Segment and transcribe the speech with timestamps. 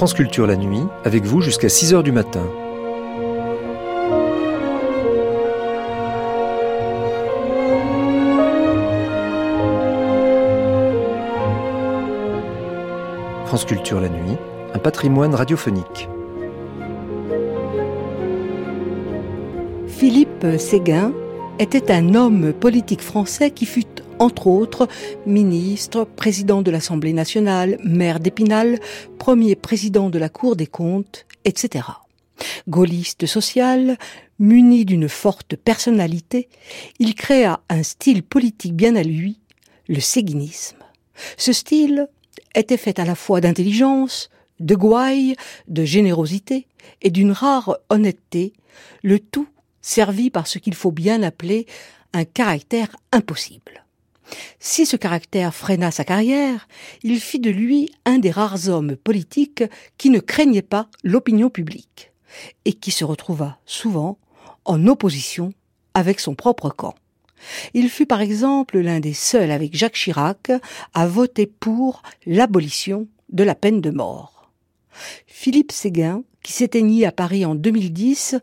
[0.00, 2.40] France Culture la nuit, avec vous jusqu'à 6h du matin.
[13.44, 14.38] France Culture la nuit,
[14.72, 16.08] un patrimoine radiophonique.
[19.86, 21.12] Philippe Séguin
[21.58, 23.84] était un homme politique français qui fut
[24.20, 24.86] entre autres
[25.26, 28.78] ministre, président de l'Assemblée nationale, maire d'Épinal,
[29.18, 31.84] premier président de la Cour des comptes, etc.
[32.66, 33.98] Gaulliste social,
[34.40, 36.48] muni d'une forte personnalité,
[36.98, 39.38] il créa un style politique bien à lui,
[39.86, 40.78] le séguinisme.
[41.36, 42.08] Ce style
[42.56, 45.36] était fait à la fois d'intelligence, de gouaille,
[45.68, 46.66] de générosité
[47.00, 48.52] et d'une rare honnêteté,
[49.04, 49.46] le tout
[49.82, 51.66] servi par ce qu'il faut bien appeler
[52.12, 53.84] un caractère impossible.
[54.58, 56.68] Si ce caractère freina sa carrière,
[57.02, 59.64] il fit de lui un des rares hommes politiques
[59.98, 62.12] qui ne craignait pas l'opinion publique
[62.64, 64.18] et qui se retrouva souvent
[64.64, 65.52] en opposition
[65.94, 66.94] avec son propre camp.
[67.74, 70.52] Il fut par exemple l'un des seuls avec Jacques Chirac
[70.94, 74.50] à voter pour l'abolition de la peine de mort.
[75.26, 78.36] Philippe Séguin, qui s'éteignit à Paris en 2010,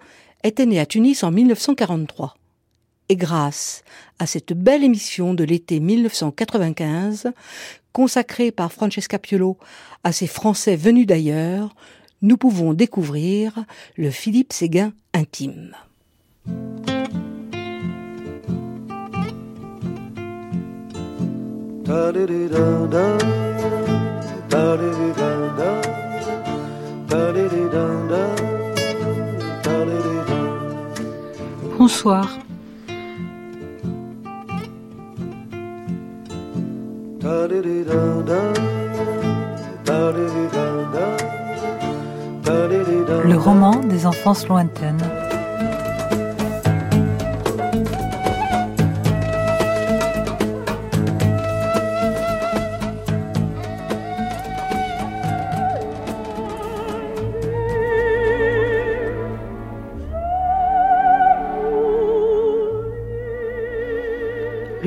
[0.44, 2.37] était né à Tunis en 1943
[3.10, 3.84] et grâce
[4.20, 7.32] à cette belle émission de l'été 1995,
[7.94, 9.58] consacrée par Francesca Piolo
[10.04, 11.76] à ces Français venus d'ailleurs,
[12.22, 15.76] nous pouvons découvrir le Philippe Séguin intime.
[31.78, 32.47] Bonsoir.
[43.26, 45.04] Le roman des enfances lointaines.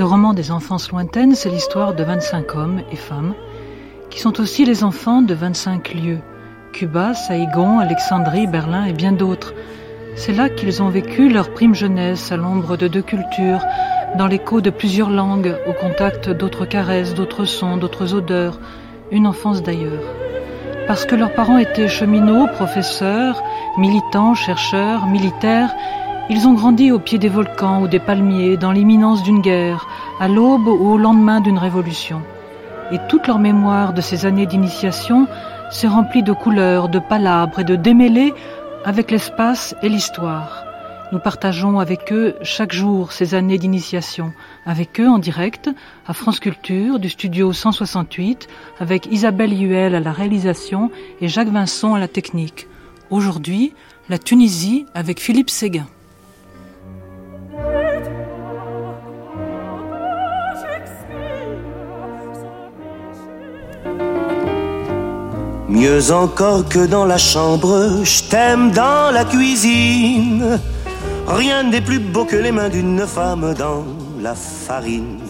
[0.01, 3.35] Le roman des enfances lointaines, c'est l'histoire de 25 hommes et femmes
[4.09, 6.21] qui sont aussi les enfants de 25 lieux.
[6.73, 9.53] Cuba, Saïgon, Alexandrie, Berlin et bien d'autres.
[10.15, 13.63] C'est là qu'ils ont vécu leur prime jeunesse à l'ombre de deux cultures,
[14.17, 18.59] dans l'écho de plusieurs langues, au contact d'autres caresses, d'autres sons, d'autres odeurs,
[19.11, 20.15] une enfance d'ailleurs.
[20.87, 23.43] Parce que leurs parents étaient cheminots, professeurs,
[23.77, 25.75] militants, chercheurs, militaires,
[26.29, 29.87] ils ont grandi au pied des volcans ou des palmiers, dans l'imminence d'une guerre,
[30.21, 32.23] à l'aube ou au lendemain d'une révolution.
[32.93, 35.27] Et toute leur mémoire de ces années d'initiation
[35.71, 38.35] s'est remplie de couleurs, de palabres et de démêlés
[38.85, 40.65] avec l'espace et l'histoire.
[41.13, 44.33] Nous partageons avec eux chaque jour ces années d'initiation,
[44.65, 45.69] avec eux en direct,
[46.07, 48.47] à France Culture, du studio 168,
[48.79, 52.69] avec Isabelle Huel à la réalisation et Jacques Vincent à la technique.
[53.11, 53.75] Aujourd'hui,
[54.09, 55.87] la Tunisie avec Philippe Séguin.
[65.81, 70.61] Mieux encore que dans la chambre, je t'aime dans la cuisine.
[71.27, 73.83] Rien n'est plus beau que les mains d'une femme dans
[74.21, 75.23] la farine.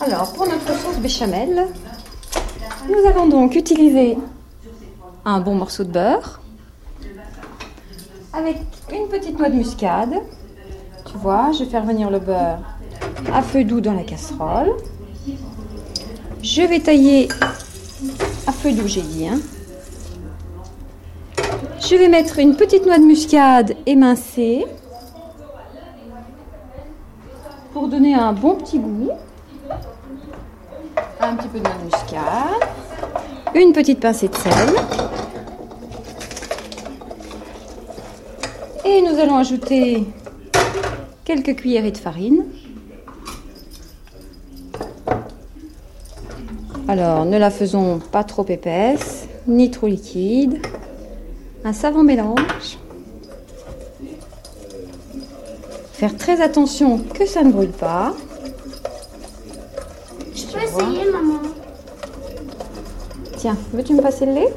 [0.00, 1.66] Alors, pour notre sauce béchamel,
[2.88, 4.16] nous allons donc utiliser
[5.26, 6.40] un bon morceau de beurre
[8.32, 8.56] avec
[8.90, 10.14] une petite noix de muscade.
[11.04, 12.60] Tu vois, je vais faire venir le beurre
[13.30, 14.72] à feu doux dans la casserole.
[16.42, 17.28] Je vais tailler
[18.46, 19.28] à feu doux, j'ai dit.
[19.28, 19.40] Hein.
[21.80, 24.64] Je vais mettre une petite noix de muscade émincée
[27.72, 29.10] pour donner un bon petit goût.
[31.20, 32.68] Un petit peu de noix de muscade.
[33.54, 34.52] Une petite pincée de sel.
[38.84, 40.06] Et nous allons ajouter
[41.24, 42.44] quelques cuillerées de farine.
[46.90, 50.58] Alors, ne la faisons pas trop épaisse, ni trop liquide.
[51.64, 52.78] Un savant mélange.
[55.92, 58.12] Faire très attention que ça ne brûle pas.
[60.34, 61.38] Je peux essayer, maman.
[63.36, 64.52] Tiens, veux-tu me passer le lait?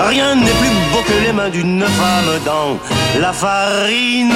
[0.00, 4.32] Rien n'est plus beau que les mains d'une femme dans la farine.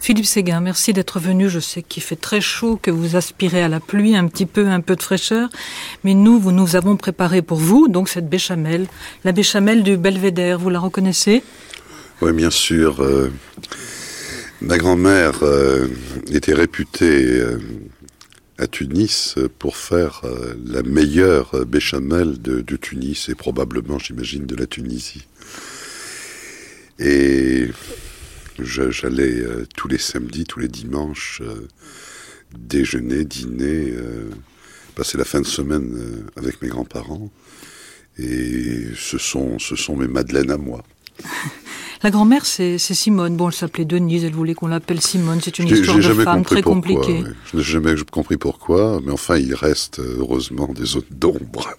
[0.00, 1.50] Philippe Séguin, merci d'être venu.
[1.50, 4.66] Je sais qu'il fait très chaud, que vous aspirez à la pluie, un petit peu,
[4.66, 5.50] un peu de fraîcheur.
[6.04, 8.86] Mais nous, vous nous avons préparé pour vous, donc cette béchamel,
[9.24, 10.58] la béchamel du Belvédère.
[10.58, 11.42] Vous la reconnaissez?
[12.22, 13.02] Oui, bien sûr.
[13.02, 13.30] Euh,
[14.62, 15.88] ma grand-mère euh,
[16.32, 17.58] était réputée euh,
[18.56, 20.22] à Tunis pour faire
[20.64, 25.26] la meilleure béchamel de, de Tunis et probablement, j'imagine, de la Tunisie.
[26.98, 27.68] Et
[28.62, 31.68] J'allais euh, tous les samedis, tous les dimanches, euh,
[32.56, 34.30] déjeuner, dîner, euh,
[34.94, 37.30] passer la fin de semaine avec mes grands-parents.
[38.18, 40.82] Et ce sont, ce sont mes madeleines à moi.
[42.02, 43.36] La grand-mère, c'est Simone.
[43.36, 45.40] Bon, elle s'appelait Denise, elle voulait qu'on l'appelle Simone.
[45.42, 47.24] C'est une histoire de femme très compliquée.
[47.52, 51.74] Je n'ai jamais compris pourquoi, mais enfin, il reste heureusement des zones d'ombre.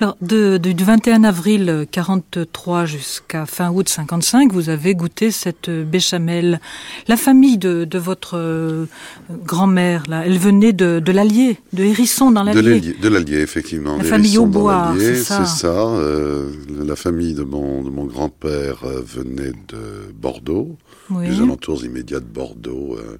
[0.00, 6.60] Alors, de, du 21 avril 43 jusqu'à fin août 55, vous avez goûté cette béchamel.
[7.06, 8.86] La famille de, de votre euh,
[9.30, 12.94] grand-mère, là, elle venait de, de l'Allier, de Hérisson dans l'Allier.
[13.00, 13.96] De l'Allier, effectivement.
[13.96, 15.44] La famille Aubois, c'est ça.
[15.44, 15.72] C'est ça.
[15.72, 16.50] Euh,
[16.84, 20.76] la famille de mon, de mon grand-père euh, venait de Bordeaux,
[21.10, 21.28] oui.
[21.28, 23.18] des alentours immédiats de Bordeaux, euh,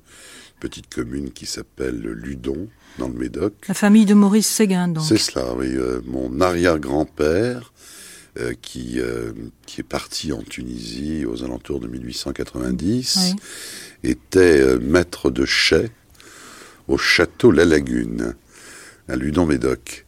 [0.61, 3.53] petite commune qui s'appelle Ludon dans le Médoc.
[3.69, 5.05] La famille de Maurice Séguin, donc.
[5.05, 5.67] C'est cela, oui.
[5.69, 7.73] Euh, mon arrière-grand-père,
[8.39, 9.33] euh, qui, euh,
[9.67, 14.11] qui est parti en Tunisie aux alentours de 1890, oui.
[14.11, 15.91] était maître de chais
[16.89, 18.35] au château La Lagune,
[19.09, 20.04] à Ludon-Médoc.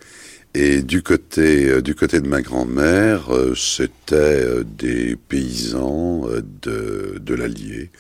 [0.59, 6.23] Et du côté, euh, du côté de ma grand-mère, euh, c'était des paysans
[6.63, 7.91] de, de l'Allier,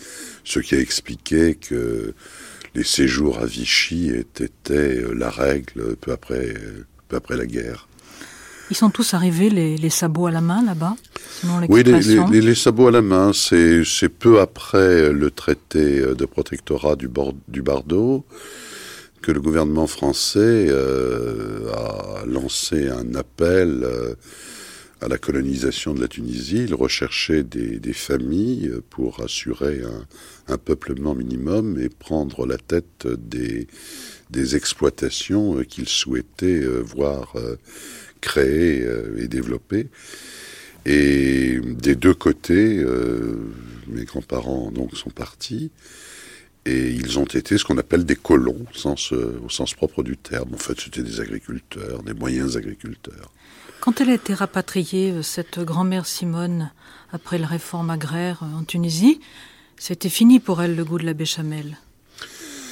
[0.42, 2.14] ce qui a expliqué que
[2.74, 6.54] les séjours à Vichy étaient la règle peu après,
[7.08, 7.88] peu après la guerre.
[8.70, 10.96] Ils sont tous arrivés les, les sabots à la main là-bas
[11.68, 16.96] Oui, les, les, les, sabots à la main, c'est peu après le traité de protectorat
[16.96, 18.24] du, Bord, du Bardo
[19.26, 24.14] que le gouvernement français euh, a lancé un appel euh,
[25.00, 26.62] à la colonisation de la Tunisie.
[26.68, 29.82] Il recherchait des, familles pour assurer
[30.46, 33.66] un, peuplement minimum et prendre la tête des,
[34.54, 37.34] exploitations qu'il souhaitait voir
[38.20, 38.86] créées
[39.18, 39.88] et développées.
[40.84, 43.34] Et des deux côtés, euh,
[43.88, 45.72] mes grands-parents donc sont partis
[46.66, 50.02] et ils ont été ce qu'on appelle des colons, au sens, euh, au sens propre
[50.02, 50.52] du terme.
[50.52, 53.30] En fait, c'était des agriculteurs, des moyens agriculteurs.
[53.80, 56.72] Quand elle a été rapatriée, euh, cette grand-mère Simone,
[57.12, 59.20] après la réforme agraire en Tunisie,
[59.78, 61.78] c'était fini pour elle le goût de la béchamel.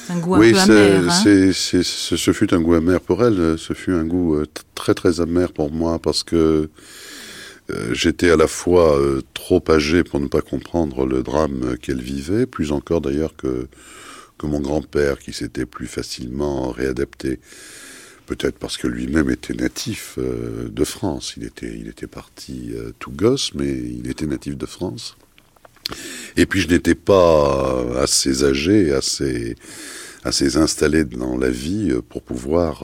[0.09, 1.09] Un goût oui, un peu amer.
[1.09, 3.57] Hein ce fut un goût amer pour elle.
[3.57, 4.37] Ce fut un goût
[4.75, 6.69] très très amer pour moi parce que
[7.71, 12.01] euh, j'étais à la fois euh, trop âgé pour ne pas comprendre le drame qu'elle
[12.01, 13.67] vivait, plus encore d'ailleurs que,
[14.37, 17.39] que mon grand-père qui s'était plus facilement réadapté.
[18.27, 21.33] Peut-être parce que lui-même était natif euh, de France.
[21.37, 25.15] Il était, il était parti tout gosse, mais il était natif de France.
[26.35, 29.55] Et puis je n'étais pas assez âgé, assez,
[30.23, 32.83] assez installé dans la vie pour pouvoir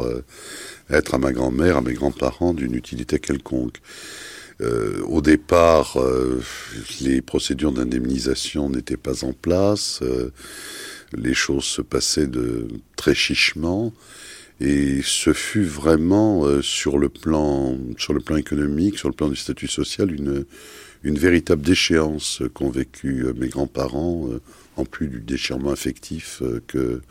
[0.92, 3.82] être à ma grand-mère, à mes grands-parents d'une utilité quelconque.
[4.62, 6.42] Euh, au départ, euh,
[7.02, 10.30] les procédures d'indemnisation n'étaient pas en place, euh,
[11.14, 13.92] les choses se passaient de très chichement,
[14.60, 19.36] et ce fut vraiment sur le plan sur le plan économique, sur le plan du
[19.36, 20.46] statut social, une
[21.04, 24.30] une véritable déchéance qu'ont vécu mes grands-parents,
[24.78, 27.02] en plus du déchirement affectif que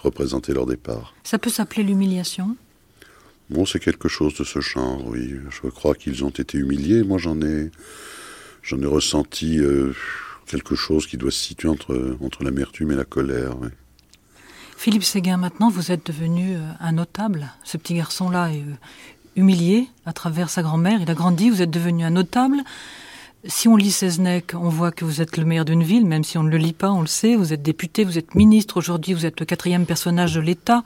[0.00, 1.14] représentait leur départ.
[1.24, 2.56] Ça peut s'appeler l'humiliation?
[3.50, 5.34] Bon, c'est quelque chose de ce genre, oui.
[5.50, 7.02] Je crois qu'ils ont été humiliés.
[7.02, 7.70] Moi, j'en ai,
[8.62, 9.94] j'en ai ressenti euh,
[10.46, 13.56] quelque chose qui doit se situer entre, l'amertume et la colère.
[14.76, 17.48] Philippe Séguin, maintenant, vous êtes devenu euh, un notable.
[17.64, 18.76] Ce petit garçon-là est euh,
[19.34, 21.00] humilié à travers sa grand-mère.
[21.00, 22.58] Il a grandi, vous êtes devenu un notable.
[23.44, 26.36] Si on lit Seznec, on voit que vous êtes le maire d'une ville, même si
[26.36, 27.34] on ne le lit pas, on le sait.
[27.34, 28.76] Vous êtes député, vous êtes ministre.
[28.76, 30.84] Aujourd'hui, vous êtes le quatrième personnage de l'État.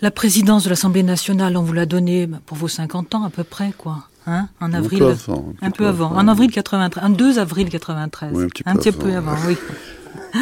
[0.00, 3.44] La présidence de l'Assemblée nationale, on vous l'a donnée pour vos 50 ans à peu
[3.44, 4.08] près, quoi.
[4.26, 5.54] Hein en avril, un peu avant.
[5.60, 6.10] Un, un peu avant.
[6.10, 6.16] avant.
[6.16, 8.32] En avril 93, en 2 avril 93.
[8.32, 9.56] Oui, un petit peu, un petit avant, peu avant, oui.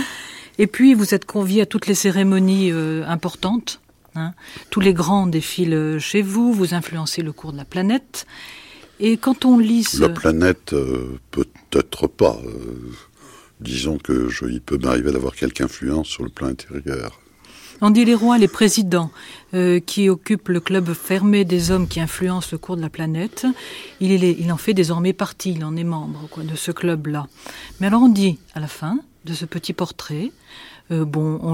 [0.59, 3.81] Et puis, vous êtes convié à toutes les cérémonies euh, importantes.
[4.15, 4.33] Hein.
[4.71, 8.27] Tous les grands défilent chez vous, vous influencez le cours de la planète.
[9.01, 10.01] Et quand on lit ce...
[10.01, 12.39] La planète, euh, peut-être pas.
[12.45, 12.93] Euh,
[13.61, 17.22] disons que je, il peut m'arriver d'avoir quelque influence sur le plan intérieur.
[17.85, 19.11] On dit les rois, les présidents
[19.55, 23.45] euh, qui occupent le club fermé des hommes qui influencent le cours de la planète.
[23.99, 27.27] Il, en fait désormais partie, il en est membre de ce club-là.
[27.81, 30.31] Mais alors on dit à la fin, de ce petit portrait.
[30.93, 31.05] Euh,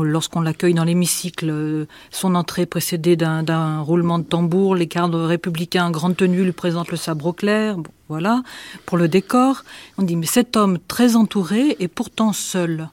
[0.03, 5.87] lorsqu'on l'accueille dans l'hémicycle, euh, son entrée précédée d'un roulement de tambour, les cadres républicains
[5.87, 7.77] en grande tenue lui présentent le sabre au clair.
[8.11, 8.43] voilà,
[8.85, 9.65] pour le décor,
[9.97, 12.91] on dit mais cet homme très entouré est pourtant seul.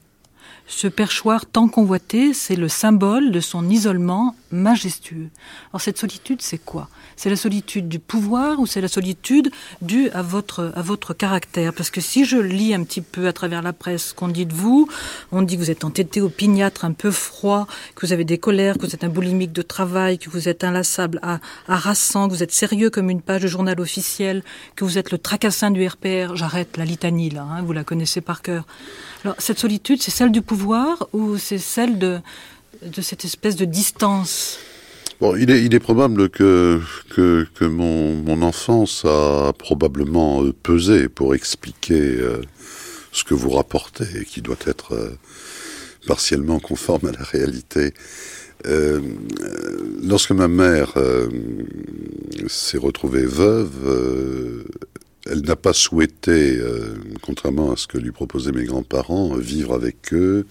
[0.67, 5.29] Ce perchoir tant convoité, c'est le symbole de son isolement majestueux.
[5.71, 6.89] Alors cette solitude, c'est quoi?
[7.15, 9.51] C'est la solitude du pouvoir ou c'est la solitude
[9.83, 11.71] due à votre, à votre caractère?
[11.71, 14.53] Parce que si je lis un petit peu à travers la presse qu'on dit de
[14.53, 14.89] vous,
[15.31, 18.39] on dit que vous êtes entêté au pignâtre, un peu froid, que vous avez des
[18.39, 21.21] colères, que vous êtes un boulimique de travail, que vous êtes inlassable,
[21.67, 24.43] harassant, que vous êtes sérieux comme une page de journal officiel,
[24.75, 26.35] que vous êtes le tracassin du RPR.
[26.35, 28.65] J'arrête la litanie là, hein, vous la connaissez par cœur.
[29.25, 32.19] Alors cette solitude, c'est celle du pouvoir ou c'est celle de,
[32.83, 34.59] de cette espèce de distance
[35.19, 36.79] Bon, il est, probable que,
[37.09, 42.41] que, mon, mon, enfance a probablement euh, pesé pour expliquer euh,
[43.11, 45.17] ce que vous rapportez et qui doit être euh,
[46.05, 47.95] partiellement conforme à la réalité.
[50.03, 50.93] Lorsque ma mère
[52.47, 54.65] s'est retrouvée veuve,
[55.29, 60.13] elle n'a pas souhaité, euh, contrairement à ce que lui proposaient mes grands-parents, vivre avec
[60.13, 60.45] eux,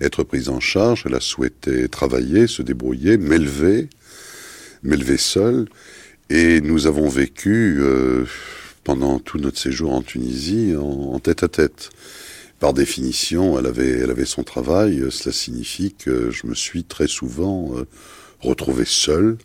[0.00, 1.04] être prise en charge.
[1.06, 3.88] Elle a souhaité travailler, se débrouiller, m'élever,
[4.82, 5.66] m'élever seule.
[6.28, 8.24] Et nous avons vécu euh,
[8.84, 11.90] pendant tout notre séjour en Tunisie en, tête à tête.
[12.60, 15.04] Par définition, elle avait, son travail.
[15.10, 17.84] Cela signifie que je me suis très souvent euh,
[18.40, 19.38] retrouvé seul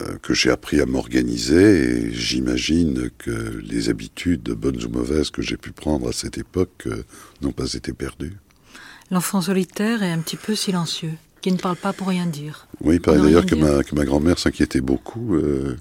[0.00, 5.42] euh, que j'ai appris à m'organiser et j'imagine que les habitudes, bonnes ou mauvaises, que
[5.42, 7.04] j'ai pu prendre à cette époque euh,
[7.42, 8.32] n'ont pas été perdues.
[9.10, 12.68] L'enfant solitaire est un petit peu silencieux, qui ne parle pas pour rien dire.
[12.80, 15.34] Oui, il paraît d'ailleurs que ma, que ma grand-mère s'inquiétait beaucoup.
[15.34, 15.76] Euh,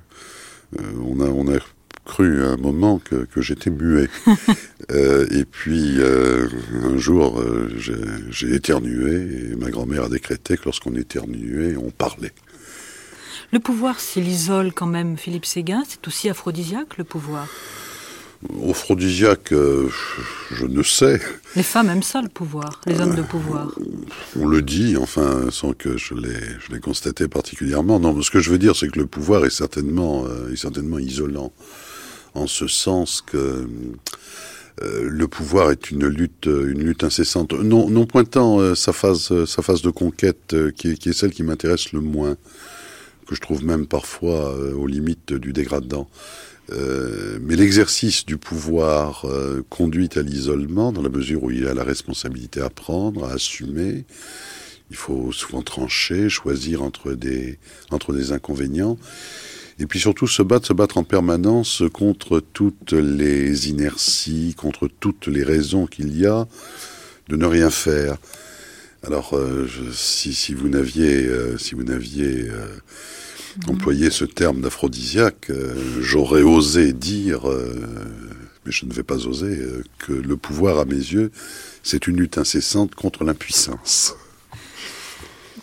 [1.02, 1.60] on, a, on a
[2.04, 4.10] cru à un moment que, que j'étais muet.
[4.90, 7.42] et puis, un jour,
[7.78, 12.34] j'ai éternué et ma grand-mère a décrété que lorsqu'on éternuait, on parlait.
[13.52, 17.48] Le pouvoir, s'il isole quand même Philippe Séguin, c'est aussi aphrodisiaque, le pouvoir
[18.70, 19.88] Aphrodisiaque, euh,
[20.52, 21.22] je ne sais.
[21.56, 23.72] Les femmes aiment ça, le pouvoir, les hommes de pouvoir.
[24.40, 28.00] On le dit, enfin, sans que je l'ai constaté particulièrement.
[28.00, 30.98] Non, ce que je veux dire, c'est que le pouvoir est certainement, euh, est certainement
[30.98, 31.52] isolant,
[32.34, 33.38] en ce sens que
[34.82, 37.54] euh, le pouvoir est une lutte, une lutte incessante.
[37.54, 41.92] Non, non pointant sa phase, sa phase de conquête, qui, qui est celle qui m'intéresse
[41.92, 42.38] le moins
[43.32, 46.10] que je trouve même parfois euh, aux limites du dégradant.
[46.70, 51.74] Euh, mais l'exercice du pouvoir euh, conduit à l'isolement dans la mesure où il a
[51.74, 54.04] la responsabilité à prendre, à assumer.
[54.90, 57.58] Il faut souvent trancher, choisir entre des,
[57.90, 58.98] entre des inconvénients.
[59.80, 65.28] Et puis surtout se battre, se battre en permanence contre toutes les inerties, contre toutes
[65.28, 66.50] les raisons qu'il y a
[67.30, 68.18] de ne rien faire.
[69.04, 69.40] Alors,
[69.94, 72.52] si, si, vous n'aviez, si vous n'aviez
[73.68, 77.74] employer ce terme d'aphrodisiaque, euh, j'aurais osé dire, euh,
[78.66, 81.32] mais je ne vais pas oser, euh, que le pouvoir, à mes yeux,
[81.84, 84.16] c'est une lutte incessante contre l'impuissance.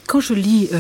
[0.07, 0.71] Quand je lis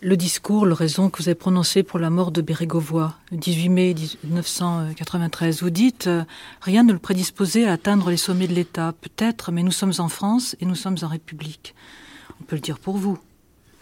[0.00, 3.68] le, discours, le raison que vous avez prononcé pour la mort de Bérégovoy, le 18
[3.68, 6.08] mai 1993, vous dites
[6.60, 8.94] Rien ne le prédisposait à atteindre les sommets de l'État.
[9.00, 11.74] Peut-être, mais nous sommes en France et nous sommes en République.
[12.40, 13.18] On peut le dire pour vous.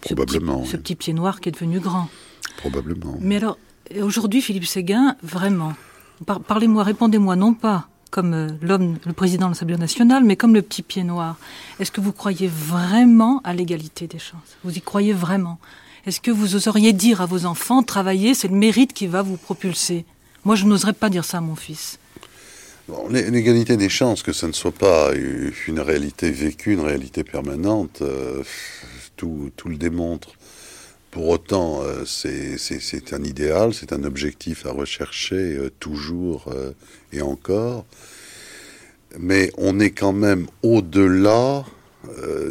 [0.04, 0.64] Probablement.
[0.64, 2.08] Ce petit, pied noir qui est devenu grand.
[2.58, 3.16] Probablement.
[3.20, 3.58] Mais alors,
[4.00, 5.74] aujourd'hui, Philippe Séguin, vraiment,
[6.46, 10.62] parlez-moi, répondez-moi, non pas comme euh, l'homme, le président de l'Assemblée nationale, mais comme le
[10.62, 11.36] petit pied noir.
[11.80, 14.56] Est-ce que vous croyez vraiment à l'égalité des chances?
[14.62, 15.58] Vous y croyez vraiment?
[16.06, 19.36] Est-ce que vous oseriez dire à vos enfants, travailler, c'est le mérite qui va vous
[19.36, 20.04] propulser?
[20.44, 21.98] Moi, je n'oserais pas dire ça à mon fils.
[23.10, 28.44] L'égalité des chances, que ce ne soit pas une réalité vécue, une réalité permanente, euh,
[29.56, 30.34] tout, le démontre.
[31.10, 36.72] Pour autant, euh, c'est un idéal, c'est un objectif à rechercher euh, toujours euh,
[37.12, 37.86] et encore.
[39.18, 41.64] Mais on est quand même au-delà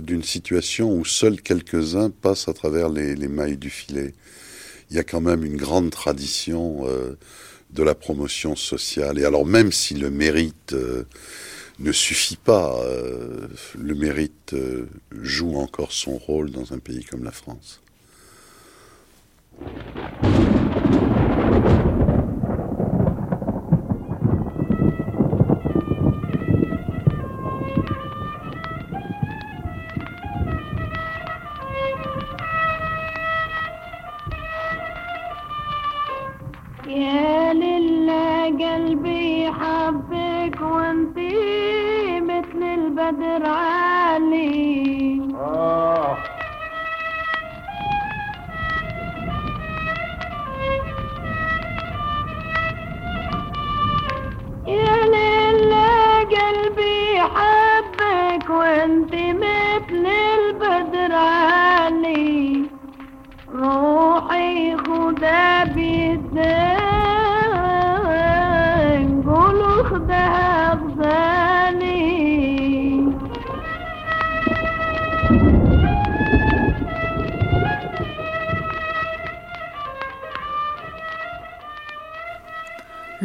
[0.02, 4.16] d'une situation où seuls quelques-uns passent à travers les, les, mailles du filet.
[4.90, 6.88] Il y a quand même une grande tradition
[7.70, 9.20] de la promotion sociale.
[9.20, 10.76] Et alors même si le mérite
[11.79, 12.77] ne suffit pas.
[12.83, 17.81] Euh, le mérite euh, joue encore son rôle dans un pays comme la France.
[38.59, 40.32] قلبي حبك
[40.64, 41.18] وانت
[42.24, 46.18] مثل البدر علي آه.
[54.68, 55.88] يا ليلى
[56.36, 59.14] قلبي حبك وانت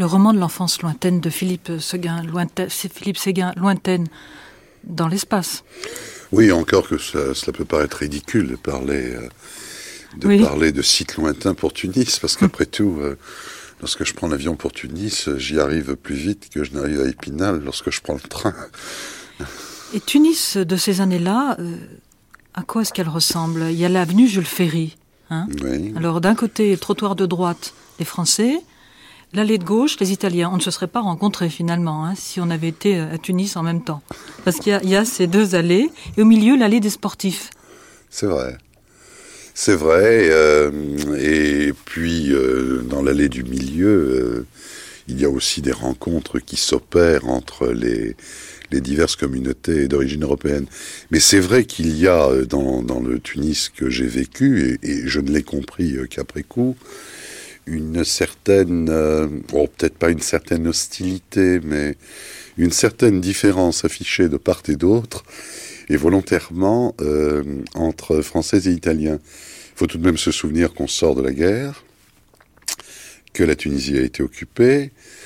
[0.08, 2.22] roman de l'enfance lointaine de Philippe Seguin,
[2.68, 4.08] Philippe Séguin, lointaine
[4.84, 5.64] dans l'espace.
[6.32, 9.28] Oui, encore que cela peut paraître ridicule de parler, euh,
[10.16, 13.16] de parler de sites lointains pour Tunis, parce qu'après tout, euh,
[13.80, 17.62] lorsque je prends l'avion pour Tunis, j'y arrive plus vite que je n'arrive à Épinal
[17.64, 18.54] lorsque je prends le train.
[19.94, 21.76] Et Tunis de ces années-là, euh,
[22.52, 23.66] à quoi est-ce qu'elle ressemble?
[23.70, 24.96] Il y a l'avenue Jules Ferry.
[25.30, 25.46] Hein?
[25.62, 25.94] Oui.
[25.96, 28.60] Alors d'un côté, le trottoir de droite, les Français,
[29.32, 30.50] l'allée de gauche, les Italiens.
[30.52, 33.62] On ne se serait pas rencontrés finalement hein, si on avait été à Tunis en
[33.62, 34.02] même temps.
[34.44, 37.50] Parce qu'il y, a ces deux allées, et au milieu, l'allée des sportifs.
[38.10, 38.56] C'est vrai.
[39.60, 40.28] C'est vrai.
[40.30, 40.70] Euh,
[41.18, 44.46] et puis, euh, dans l'allée du milieu, euh,
[45.08, 48.14] il y a aussi des rencontres qui s'opèrent entre les,
[48.70, 50.66] diverses communautés d'origine européenne.
[51.10, 55.32] Mais c'est vrai qu'il y a dans, le Tunis que j'ai vécu, et, je ne
[55.32, 56.76] l'ai compris qu'après coup,
[57.68, 58.86] une certaine,
[59.48, 61.96] bon, peut-être pas une certaine hostilité, mais
[62.58, 65.24] une certaine différence affichée de part et d'autre,
[65.88, 67.42] et volontairement euh,
[67.74, 69.20] entre Français et Italiens.
[69.22, 71.84] Il faut tout de même se souvenir qu'on sort de la guerre,
[73.32, 75.17] que la Tunisie a été occupée, euh,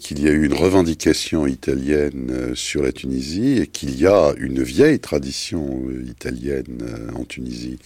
[0.00, 4.34] qu'il y a eu une revendication italienne euh, sur la Tunisie et qu'il y a
[4.38, 7.78] une vieille tradition italienne en Tunisie.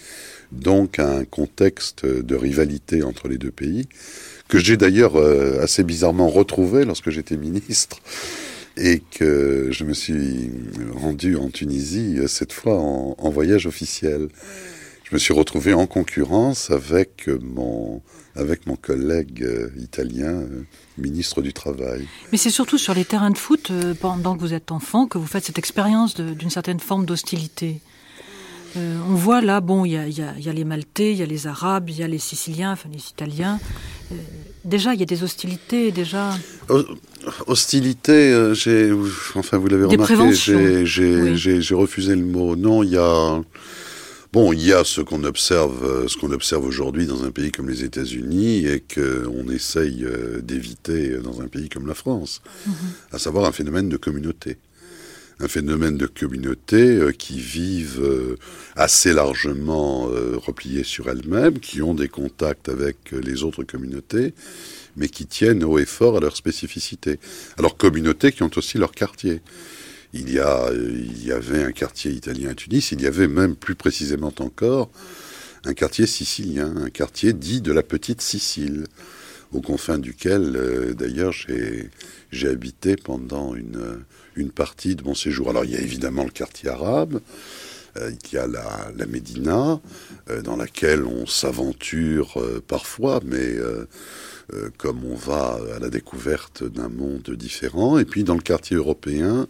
[0.51, 3.87] Donc un contexte de rivalité entre les deux pays,
[4.47, 5.17] que j'ai d'ailleurs
[5.61, 7.99] assez bizarrement retrouvé lorsque j'étais ministre
[8.77, 10.49] et que je me suis
[10.95, 14.29] rendu en Tunisie, euh, cette fois en, en, voyage officiel.
[15.13, 18.01] Je me suis retrouvé en concurrence avec mon,
[18.35, 20.65] avec mon collègue euh, italien, euh,
[20.97, 22.07] ministre du Travail.
[22.31, 23.71] Mais c'est surtout sur les terrains de foot,
[24.01, 27.79] pendant que vous êtes enfant, que vous faites cette expérience d'une certaine forme d'hostilité.
[28.75, 31.17] Euh, on voit là, bon, il y a, y, a, y a, les Maltais, il
[31.17, 33.59] y a les Arabes, il y a les Siciliens, enfin les Italiens.
[34.11, 34.15] Euh,
[34.65, 36.31] déjà, il y a des hostilités, déjà.
[37.45, 38.91] Hostilité, euh, j'ai,
[39.35, 40.33] enfin, vous l'avez remarqué,
[40.83, 42.55] j'ai refusé le mot.
[42.55, 43.41] Non, il y a,
[44.33, 47.69] bon, il y a ce qu'on observe, ce qu'on observe aujourd'hui dans un pays comme
[47.69, 50.05] les États-Unis et qu'on essaye
[50.41, 53.15] d'éviter dans un pays comme la France, mm -hmm.
[53.15, 54.57] à savoir un phénomène de communauté
[55.39, 58.37] un phénomène de communauté euh, qui vivent euh,
[58.75, 64.33] assez largement euh, repliées sur elles-mêmes, qui ont des contacts avec les autres communautés,
[64.95, 67.19] mais qui tiennent haut et fort à leur spécificité.
[67.57, 69.41] Alors communautés qui ont aussi leur quartier.
[70.13, 74.91] Il y, avait un quartier italien à Tunis, il y avait même plus précisément encore
[75.65, 78.83] un quartier sicilien, un quartier dit de la petite Sicile,
[79.53, 85.49] aux confins duquel d'ailleurs j'ai habité pendant une, partie de mon séjour.
[85.49, 87.19] Alors il y a évidemment le quartier arabe,
[87.97, 89.81] euh, il y a la, Médina,
[90.29, 93.87] euh, dans laquelle on s'aventure euh, parfois, mais euh,
[94.53, 97.97] euh, comme on va à la découverte d'un monde différent.
[97.97, 99.47] Et puis dans le quartier européen,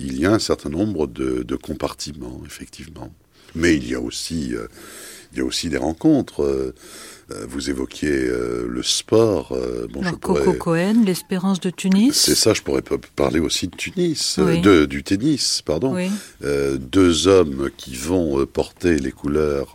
[0.00, 3.12] il y a un certain nombre de, de compartiments, effectivement.
[3.54, 4.66] Mais il y a aussi, euh,
[5.32, 6.74] il y a aussi des rencontres.
[7.30, 9.52] Euh, vous évoquiez euh, le sport.
[9.52, 10.44] Euh, bon, Alors, je pourrais...
[10.44, 12.12] Coco Cohen, l'espérance de Tunis.
[12.14, 12.82] C'est ça, je pourrais
[13.14, 14.60] parler aussi de Tunis, oui.
[14.60, 15.94] de, du tennis, pardon.
[15.94, 16.10] Oui.
[16.78, 19.74] deux hommes qui vont porter les couleurs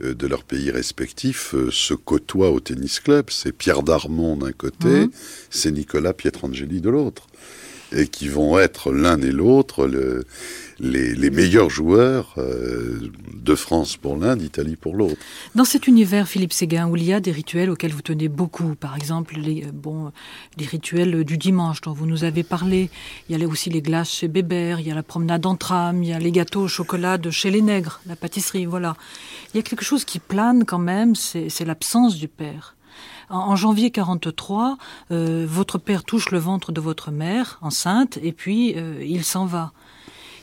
[0.00, 3.26] de leur pays respectifs se côtoient au tennis club.
[3.30, 5.10] C'est Pierre Darmon d'un côté, mmh.
[5.50, 7.26] c'est Nicolas Pietrangeli de l'autre.
[7.94, 10.24] Et qui vont être l'un et l'autre le,
[10.78, 15.16] les, les, meilleurs joueurs euh, de France pour l'un, d'Italie pour l'autre.
[15.54, 18.74] Dans cet univers, Philippe Séguin, où il y a des rituels auxquels vous tenez beaucoup,
[18.74, 20.10] par exemple les, euh, bon,
[20.58, 22.90] les rituels du dimanche dont vous nous avez parlé,
[23.28, 26.02] il y a aussi les glaces chez Bébert, il y a la promenade en tram,
[26.02, 28.96] il y a les gâteaux au chocolat de chez les nègres, la pâtisserie, voilà.
[29.52, 32.73] Il y a quelque chose qui plane quand même, c'est l'absence du père.
[33.30, 34.76] En, janvier 43,
[35.10, 39.46] euh, votre père touche le ventre de votre mère, enceinte, et puis euh, il s'en
[39.46, 39.72] va.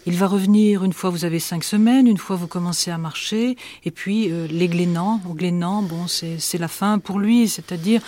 [0.07, 3.55] Il va revenir une fois vous avez cinq semaines, une fois vous commencez à marcher,
[3.85, 8.01] et puis euh, les Glénans, au Glénans, bon, c'est la fin pour lui, c'est-à-dire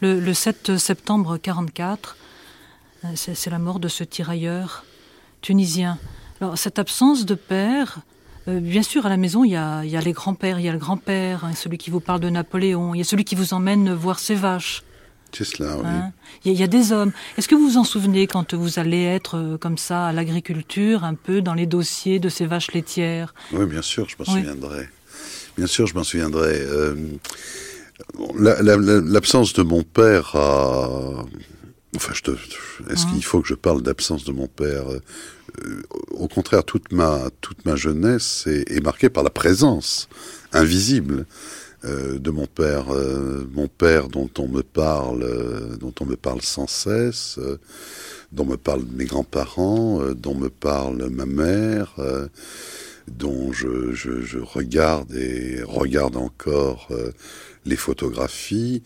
[0.00, 2.16] le, le 7 septembre 44,
[3.04, 4.84] euh, c'est la mort de ce tirailleur
[5.40, 5.98] tunisien.
[6.40, 7.98] Alors cette absence de père,
[8.50, 10.66] euh, bien sûr, à la maison, il y a, il y a les grands-pères, il
[10.66, 13.24] y a le grand-père, hein, celui qui vous parle de Napoléon, il y a celui
[13.24, 14.82] qui vous emmène voir ses vaches.
[15.32, 15.84] C'est cela, oui.
[15.86, 16.12] Hein
[16.44, 17.12] il, y a, il y a des hommes.
[17.38, 21.04] Est-ce que vous vous en souvenez quand vous allez être euh, comme ça à l'agriculture,
[21.04, 23.32] un peu dans les dossiers de ces vaches laitières?
[23.52, 24.40] Oui, bien sûr, je m'en oui.
[24.40, 24.88] souviendrai.
[25.56, 26.60] Bien sûr, je m'en souviendrai.
[26.60, 26.94] Euh,
[28.38, 31.24] L'absence la, la, de mon père a...
[32.00, 32.30] Enfin, je te...
[32.90, 33.10] est-ce mmh.
[33.12, 35.82] qu'il faut que je parle d'absence de mon père euh,
[36.12, 40.08] Au contraire, toute ma, toute ma jeunesse est, est marquée par la présence
[40.52, 41.26] invisible
[41.86, 46.16] euh, de mon père, euh, mon père dont on me parle, euh, dont on me
[46.16, 47.38] parle sans cesse,
[48.32, 51.94] dont me parlent mes grands-parents, dont me parle ma mère,
[53.08, 56.88] dont je, je, je, regarde et regarde encore
[57.64, 58.82] les photographies.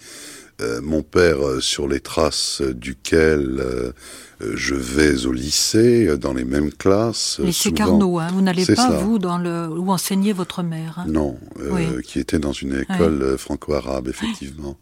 [0.82, 3.92] Mon père sur les traces duquel
[4.40, 7.40] je vais au lycée, euh, dans les mêmes classes.
[7.42, 8.28] Lycée Carnot, hein.
[8.32, 9.68] vous n'allez pas, vous, dans le...
[9.68, 11.06] où enseignait votre mère hein.
[11.08, 14.76] Non, euh, qui était dans une école euh, franco-arabe, effectivement.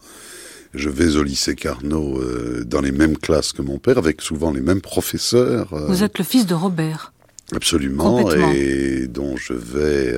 [0.74, 2.18] Je vais au lycée Carnot
[2.64, 5.68] dans les mêmes classes que mon père, avec souvent les mêmes professeurs.
[5.88, 7.12] vous êtes le fils de Robert.
[7.54, 10.14] Absolument, et dont je vais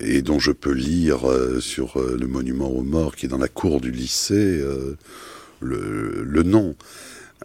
[0.00, 1.20] et dont je peux lire
[1.60, 4.62] sur le monument aux morts qui est dans la cour du lycée
[5.60, 6.74] le, le nom.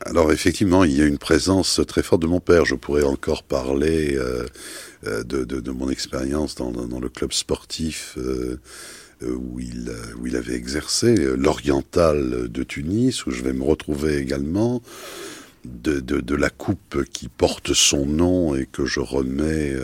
[0.06, 2.66] Alors effectivement, il y a une présence très forte de mon père.
[2.66, 4.46] Je pourrais encore parler euh,
[5.08, 8.60] euh, de, de, de, mon expérience dans, dans, le club sportif euh,
[9.24, 14.84] où, il, où il avait exercé, l'Oriental de Tunis, où je vais me retrouver également.
[15.68, 19.76] De, de, de, la coupe qui porte son nom et que je remets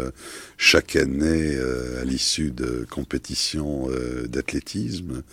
[0.57, 1.57] chaque année
[2.01, 3.89] à l'issue de compétitions
[4.25, 5.23] d'athlétisme.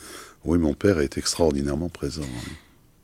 [0.44, 2.26] Oui, mon père est extraordinairement présent.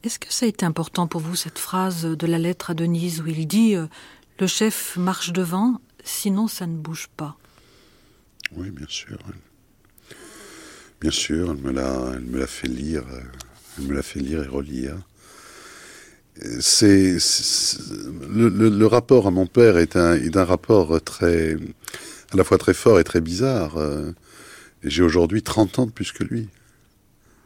[0.06, 3.20] Est-ce que ça a été important pour vous, cette phrase de la lettre à Denise
[3.20, 3.86] où il dit euh,
[4.38, 7.36] Le chef marche devant, sinon ça ne bouge pas
[8.52, 9.18] Oui, bien sûr.
[11.00, 13.20] Bien sûr, elle me l'a, fait lire, euh,
[13.78, 14.96] elle me l'a fait lire et relire.
[16.60, 17.16] C'est,
[18.30, 21.56] le, rapport à mon père est un, est un rapport très,
[22.32, 23.78] à la fois très fort et très bizarre.
[23.78, 24.12] Euh,
[24.82, 26.48] j'ai aujourd'hui 30 ans de plus que lui.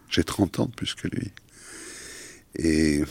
[0.09, 1.31] J'ai 30 ans de plus que lui.
[2.57, 3.03] Et,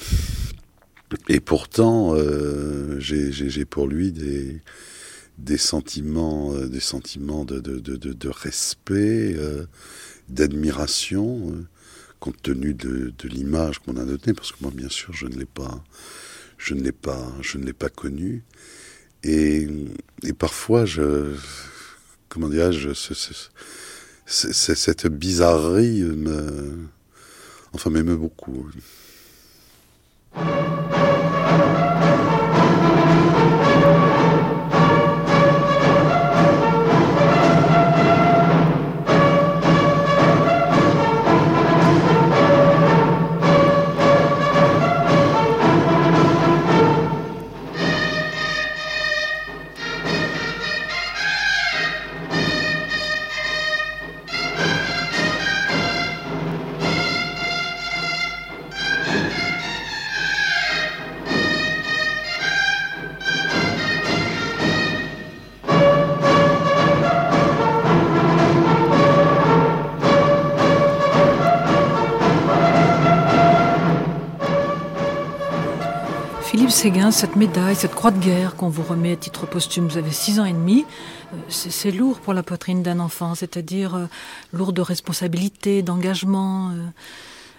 [1.29, 4.61] et pourtant, euh, j'ai pour lui des,
[5.37, 9.37] des sentiments, euh, des sentiments de, de, de, respect,
[10.27, 11.65] d'admiration,
[12.19, 15.35] compte tenu de, de l'image qu'on a donnée, parce que moi, bien sûr, je ne
[15.35, 15.83] l'ai pas,
[16.57, 18.43] je ne l'ai pas, connu.
[19.23, 19.67] Et,
[20.23, 21.35] et parfois, je,
[22.27, 22.93] comment dirais-je,
[24.25, 26.77] cette bizarrerie me,
[27.73, 28.69] enfin, m'aime beaucoup.
[76.79, 80.13] Séguin, cette médaille, cette croix de guerre qu'on vous remet à titre posthume, vous avez
[80.13, 80.85] six ans et demi,
[81.33, 84.05] euh, c'est lourd pour la poitrine d'un enfant, c'est-à-dire euh,
[84.53, 86.69] lourd de responsabilité, d'engagement.
[86.69, 86.75] Euh.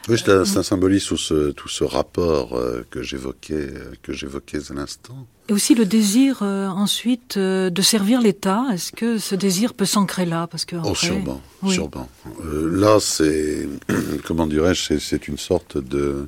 [0.09, 3.69] Oui, ça, symbolise tout ce, tout ce rapport que j'évoquais
[4.03, 5.27] que j'évoquais à l'instant.
[5.51, 8.65] Et aussi le désir ensuite de servir l'État.
[8.73, 10.47] Est-ce que ce désir peut s'ancrer là?
[10.47, 12.09] Parce que oh, sûrement, sûrement.
[12.43, 13.69] là, c'est
[14.27, 16.27] comment dirais-je, c'est une sorte de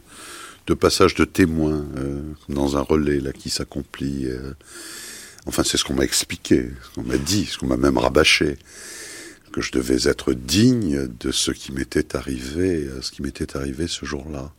[0.66, 4.26] de passage de témoin euh, dans un relais là qui s'accomplit.
[4.26, 4.52] Euh.
[5.46, 8.56] enfin, c'est ce qu'on m'a expliqué, ce qu'on m'a dit, ce qu'on m'a même rabâché,
[9.52, 13.86] que je devais être digne de ce qui m'était arrivé, euh, ce qui m'était arrivé
[13.88, 14.52] ce jour-là.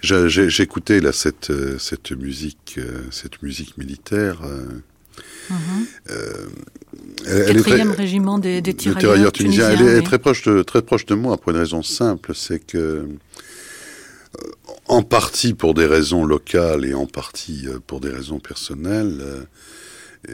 [0.00, 2.78] J'écoutais là cette cette musique,
[3.10, 4.42] cette musique militaire.
[5.50, 5.56] Mm
[7.24, 9.70] Quatrième régiment des, des tirailleurs, tunisiens.
[9.70, 13.08] Elle est très proche de très proche de moi pour une raison simple, c'est que
[14.88, 19.44] en partie pour des raisons locales et en partie euh, pour des raisons personnelles, euh,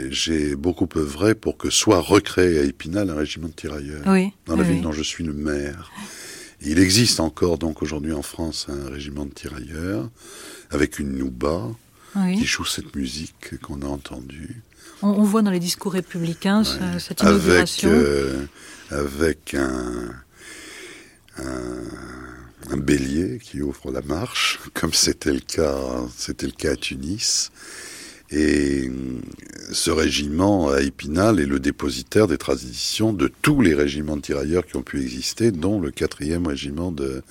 [0.08, 4.04] j'ai beaucoup œuvré pour que soit recréé à Épinal un régiment de tirailleurs
[4.46, 5.92] dans la ville dont je suis le maire.
[6.62, 10.08] Il existe encore donc aujourd'hui en France un régiment de tirailleurs
[10.70, 11.68] avec une nouba
[12.14, 14.62] qui joue cette musique qu'on a entendue.
[15.02, 16.64] On, voit dans les discours républicains
[16.98, 17.90] cette inauguration.
[17.90, 18.46] Avec, euh,
[18.90, 20.14] avec un,
[21.36, 22.23] un
[22.70, 25.78] un bélier qui ouvre la marche, comme c'était le cas,
[26.16, 27.50] c'était le cas à Tunis.
[28.30, 28.90] Et
[29.70, 34.66] ce régiment à Épinal est le dépositaire des traditions de tous les régiments de tirailleurs
[34.66, 37.22] qui ont pu exister, dont le quatrième régiment de,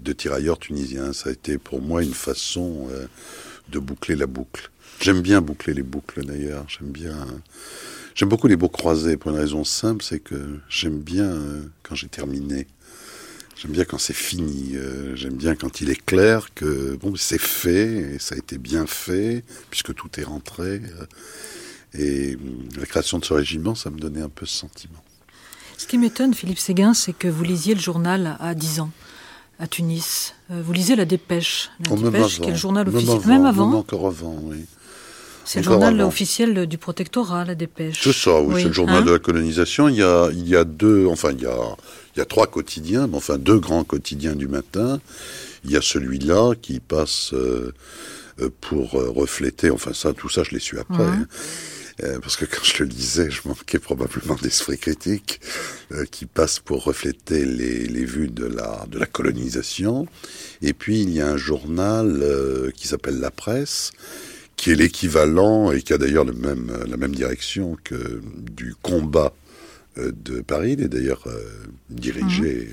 [0.00, 1.12] de tirailleurs tunisiens.
[1.12, 3.06] Ça a été pour moi une façon euh,
[3.70, 4.70] de boucler la boucle.
[5.00, 6.66] J'aime bien boucler les boucles d'ailleurs.
[6.68, 7.26] J'aime bien,
[8.14, 11.94] J'aime beaucoup les mots croisés pour une raison simple, c'est que j'aime bien euh, quand
[11.94, 12.66] j'ai terminé.
[13.56, 14.72] J'aime bien quand c'est fini.
[14.74, 18.58] Euh, j'aime bien quand il est clair que bon, c'est fait et ça a été
[18.58, 20.80] bien fait puisque tout est rentré.
[20.82, 21.06] Euh,
[21.94, 22.38] et
[22.78, 25.02] la création de ce régiment, ça me donnait un peu ce sentiment.
[25.76, 28.90] Ce qui m'étonne, Philippe Séguin, c'est que vous lisiez le journal à 10 ans
[29.58, 30.34] à Tunis.
[30.48, 33.20] vous lisez La Dépêche, La Dépêche, qui est le journal officiel.
[33.26, 33.66] Même avant.
[33.68, 34.64] Même encore avant, oui.
[35.44, 38.00] C'est le journal officiel du protectorat, la dépêche.
[38.02, 39.88] C'est ça, oui, c'est le journal hein de la colonisation.
[39.88, 41.76] Il y, a, il y a deux, enfin, il y a,
[42.14, 45.00] il y a trois quotidiens, mais enfin deux grands quotidiens du matin.
[45.64, 47.72] Il y a celui-là qui passe euh,
[48.40, 51.04] euh, pour euh, refléter, enfin ça, tout ça, je l'ai su après.
[51.04, 51.26] Hein.
[52.20, 55.40] parce que quand je le lisais, je manquais probablement d'esprit critique,
[56.10, 60.06] qui passe pour refléter les, les, vues de la, de la colonisation.
[60.62, 62.24] Et puis il y a un journal
[62.74, 63.92] qui s'appelle La Presse,
[64.56, 69.32] qui est l'équivalent et qui a d'ailleurs le même, la même direction que du combat
[69.96, 70.72] de Paris.
[70.72, 71.40] Il est d'ailleurs euh,
[71.90, 72.68] dirigé,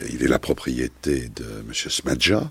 [0.00, 0.08] mhm.
[0.12, 1.72] il est la propriété de M.
[1.72, 2.50] Smadja,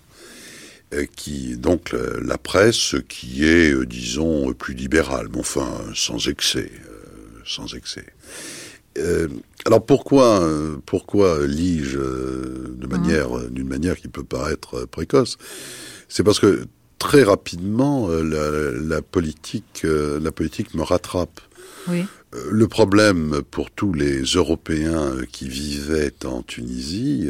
[0.93, 6.71] euh, qui donc la presse qui est, disons, plus libérale, mais enfin sans excès,
[7.45, 8.05] sans excès.
[9.65, 10.47] alors pourquoi,
[10.85, 12.89] pourquoi lis-je de mhm.
[12.89, 15.37] manière, d'une manière qui peut paraître précoce?
[16.07, 16.67] C'est parce que
[17.05, 21.39] très rapidement, euh, la, politique, euh, la politique me rattrape.
[21.89, 22.03] Euh,
[22.51, 27.27] le problème pour tous les Européens qui vivaient en Tunisie,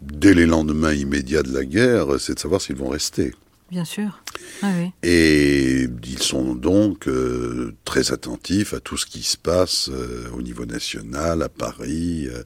[0.00, 3.34] dès les lendemains immédiats de la guerre, c'est de savoir s'ils vont rester.
[3.70, 4.22] Bien sûr.
[4.62, 4.70] Ah
[5.02, 10.42] Et ils sont donc euh, très attentifs à tout ce qui se passe euh, au
[10.42, 12.42] niveau national, à Paris, euh,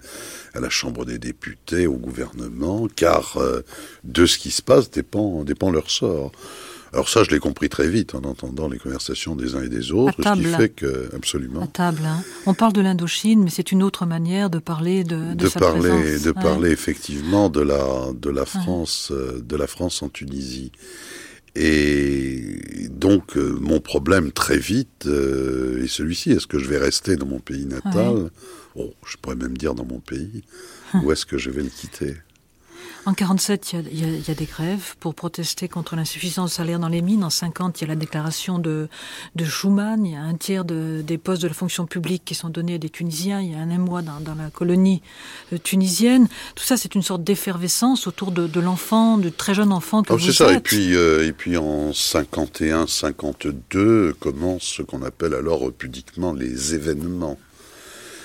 [0.54, 3.38] à la Chambre des députés, au gouvernement, car
[4.04, 6.32] de ce qui se passe dépend, dépend leur sort.
[6.92, 9.92] Alors ça, je l'ai compris très vite en entendant les conversations des uns et des
[9.92, 11.62] autres, ce qui fait que absolument.
[11.62, 12.22] À table, hein.
[12.46, 16.32] on parle de l'Indochine, mais c'est une autre manière de parler de, de, parler, de
[16.32, 20.72] parler effectivement de la de la France, de la France en Tunisie.
[21.60, 26.30] Et donc, euh, mon problème très vite euh, est celui-ci.
[26.30, 28.30] Est-ce que je vais rester dans mon pays natal?
[28.76, 30.44] Oh, Je pourrais même dire dans mon pays.
[31.02, 32.14] ou est-ce que je vais le quitter?
[33.06, 37.00] En 47, il y, a, des grèves pour protester contre l'insuffisance de salaire dans les
[37.00, 37.24] mines.
[37.24, 38.88] En 50, il y a la déclaration de,
[39.34, 40.04] de Schuman.
[40.04, 42.78] Il y a un tiers des postes de la fonction publique qui sont donnés à
[42.78, 43.40] des Tunisiens.
[43.40, 45.00] Il y a un émoi dans, dans la colonie
[45.52, 46.28] euh, tunisienne.
[46.54, 50.18] Tout ça, c'est une sorte d'effervescence autour de, l'enfant, du très jeune enfant que oh,
[50.18, 50.52] C'est ça.
[50.52, 56.74] Et puis, euh, et puis en 51, 52 commence ce qu'on appelle alors pudiquement les
[56.74, 57.38] événements.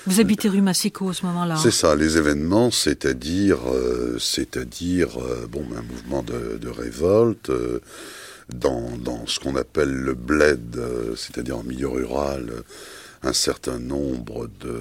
[0.06, 5.46] Vous habitez rue Massico à ce moment-là C'est ça, les événements, c'est-à-dire, euh, c'est-à-dire, euh,
[5.50, 7.80] bon, un mouvement de, révolte euh,
[8.54, 10.78] dans, dans, ce qu'on appelle le bled,
[11.16, 12.50] c'est-à-dire en milieu rural,
[13.22, 14.80] un certain nombre de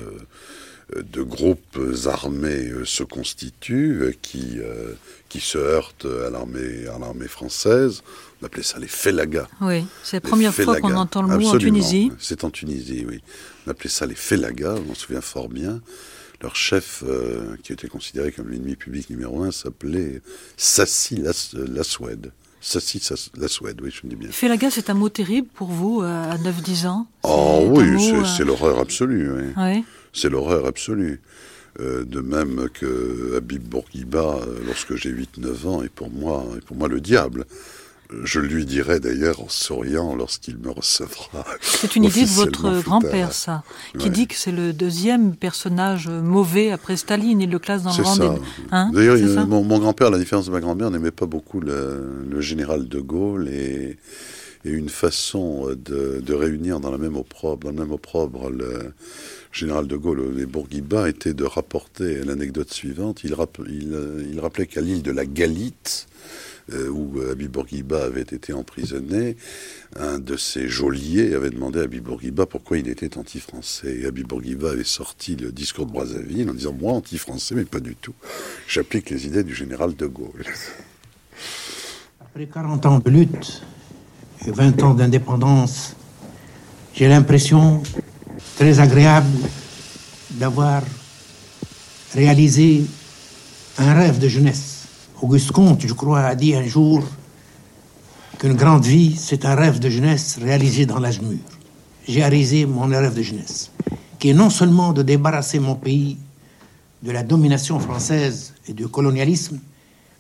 [0.94, 4.60] de groupes armés se constituent qui,
[5.28, 8.04] qui se heurtent à l'armée, à l'armée française.
[8.42, 9.48] On appelait ça les félagas.
[9.62, 12.12] Oui, c'est la première fois qu'on entend le mot en Tunisie.
[12.20, 13.24] C'est en Tunisie, oui.
[13.66, 15.82] On appelait ça les félagas, on m'en souvient fort bien.
[16.42, 20.22] Leur chef, euh, qui était considéré comme l'ennemi public numéro un, s'appelait
[20.58, 21.24] Sassi
[21.54, 22.32] Laswed.
[22.60, 23.02] Sassi
[23.38, 24.30] Laswed, oui, je me dis bien.
[24.32, 27.08] Félaga, c'est un mot terrible pour vous à 9-10 ans?
[27.24, 29.32] Oh oui, euh, c'est l'horreur absolue.
[29.58, 29.84] Oui.
[30.12, 31.22] C'est l'horreur absolue.
[31.80, 36.78] Euh, de même que Habib Bourguiba, lorsque j'ai 8-9 ans, est pour moi, est pour
[36.78, 37.46] moi le diable.
[38.24, 41.46] Je lui dirai d'ailleurs en souriant lorsqu'il me recevra.
[41.62, 43.64] C'est une idée de votre grand-père, ça,
[43.98, 47.42] qui dit que c'est le deuxième personnage mauvais après Staline.
[47.42, 48.30] Il le classe dans le rang des...
[48.72, 52.88] Hein d'ailleurs, mon, grand-père, à la différence de ma grand-mère, n'aimait pas beaucoup le, général
[52.88, 53.98] de Gaulle et,
[54.66, 58.94] une façon de, réunir dans la même opprobre, dans le même opprobre le
[59.52, 63.24] général de Gaulle et Bourguiba était de rapporter l'anecdote suivante.
[63.24, 63.36] Il,
[63.68, 66.08] il, il rappelait qu'à l'île de la Galite,
[66.72, 69.36] euh, où Habib Bourguiba avait été emprisonné,
[69.98, 74.00] un de ses geôliers avait demandé à Habib Bourguiba pourquoi il était anti-français.
[74.02, 77.80] Et Habib Bourguiba avait sorti le discours de Brazzaville en disant Moi, anti-français, mais pas
[77.80, 78.14] du tout.
[78.68, 80.46] J'applique les idées du général de Gaulle.
[82.22, 83.62] Après 40 ans de lutte
[84.48, 85.96] et 20 ans d'indépendance,
[86.94, 87.84] j'ai l'impression
[88.56, 89.38] très agréable
[90.32, 90.82] d'avoir
[92.14, 92.86] réalisé
[93.78, 94.73] un rêve de jeunesse.
[95.24, 97.02] Auguste Comte, je crois, a dit un jour
[98.38, 101.40] qu'une grande vie, c'est un rêve de jeunesse réalisé dans l'âge mûr.
[102.06, 103.72] J'ai réalisé mon rêve de jeunesse,
[104.20, 106.18] qui est non seulement de débarrasser mon pays
[107.04, 109.62] de la domination française et du colonialisme,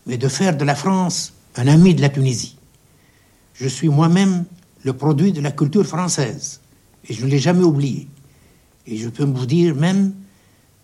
[0.05, 2.55] mais de faire de la France un ami de la Tunisie.
[3.55, 4.45] Je suis moi-même
[4.83, 6.61] le produit de la culture française
[7.09, 8.07] Et je ne l'ai jamais oublié.
[8.87, 10.13] Et je peux vous dire même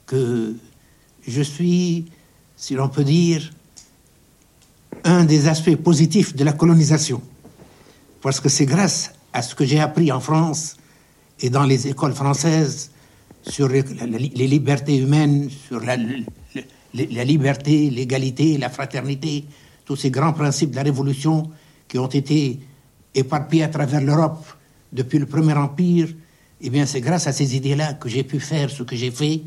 [0.06, 0.58] que
[1.26, 2.12] je suis,
[2.58, 3.50] si l'on peut dire,
[5.04, 7.22] un des aspects positifs de la colonisation.
[8.22, 10.76] Parce que c'est grâce à ce que j'ai appris en France
[11.40, 12.92] et dans les écoles françaises
[13.44, 13.84] sur les,
[14.34, 15.96] libertés humaines, sur la,
[16.94, 19.46] la liberté, l'égalité, la fraternité,
[19.86, 21.50] tous ces grands principes de la Révolution
[21.88, 22.60] qui ont été
[23.16, 24.46] éparpillés à travers l'Europe
[24.92, 26.10] depuis le Premier Empire,
[26.62, 29.42] eh bien c'est grâce à ces idées-là que j'ai pu faire ce que j'ai fait,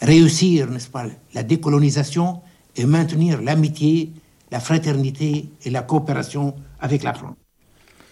[0.00, 2.40] réussir, n'est-ce pas, la décolonisation
[2.76, 4.12] et maintenir l'amitié,
[4.50, 7.36] la fraternité et la coopération avec la France.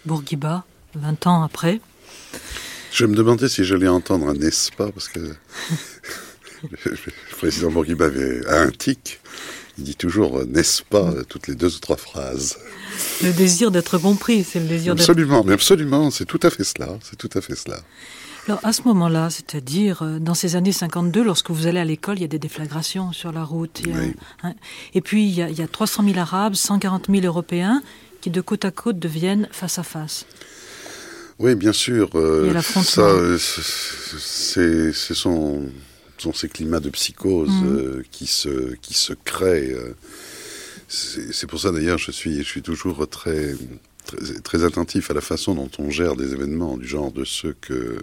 [0.04, 1.80] Bourguiba, 20 ans après.
[2.92, 5.34] Je me demandais si j'allais entendre un n'est-ce pas, parce que
[6.70, 6.96] le
[7.36, 9.20] président Bourguiba avait un tic.
[9.78, 12.56] Il dit toujours n'est-ce pas toutes les deux ou trois phrases.
[13.22, 15.02] Le désir d'être compris, c'est le désir d'être.
[15.02, 17.80] Absolument, mais absolument, c'est tout à fait cela, c'est tout à fait cela.
[18.46, 22.18] Alors à ce moment-là, c'est-à-dire euh, dans ces années 52, lorsque vous allez à l'école,
[22.18, 23.82] il y a des déflagrations sur la route.
[24.42, 24.54] Hein.
[24.94, 27.82] et puis il y, a, il y, a, 300 000 Arabes, 140 000 Européens
[28.20, 30.26] qui de côte à côte deviennent face à face.
[31.38, 32.10] Oui, bien sûr.
[32.14, 35.66] Euh, ça, euh, c'est, ce sont,
[36.16, 37.66] sont, ces climats de psychose mmh.
[37.66, 39.76] euh, qui se qui se créent.
[40.88, 43.54] C'est pour ça d'ailleurs, je suis je suis toujours très
[44.42, 47.98] très, attentif à la façon dont on gère des événements du genre de ceux que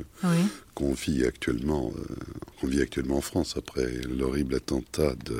[0.74, 2.16] qu'on vit actuellement, euh,
[2.60, 5.39] qu'on vit actuellement en France après l'horrible attentat de,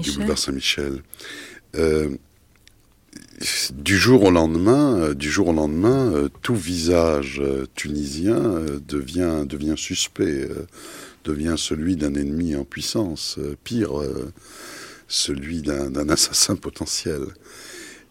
[0.00, 1.02] du boulevard Saint-Michel.
[1.76, 2.10] Euh,
[3.72, 7.42] du jour au lendemain, euh, du jour au lendemain, tout visage
[7.74, 8.40] tunisien
[8.86, 10.48] devient devient suspect,
[11.24, 13.90] devient celui d'un ennemi en puissance, pire,
[15.08, 17.22] celui d'un assassin potentiel.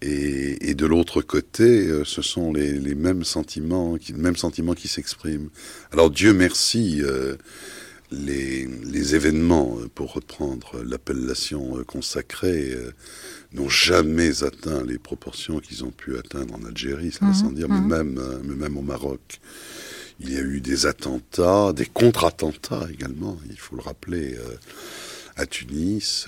[0.01, 5.49] Et, de l'autre côté, euh, ce sont les, mêmes sentiments, qui, mêmes sentiments qui s'expriment.
[5.91, 7.35] Alors Dieu merci, euh,
[8.11, 12.77] les, événements, euh, pour reprendre l'appellation consacrée,
[13.53, 17.67] n'ont jamais atteint les proportions qu'ils ont pu atteindre en Algérie, ça va sans dire,
[17.67, 17.87] mais, mhm.
[17.87, 19.39] même, mais même au Maroc.
[20.19, 24.37] Il y a eu des attentats, des contre-attentats également, il faut le rappeler,
[25.37, 26.27] à Tunis.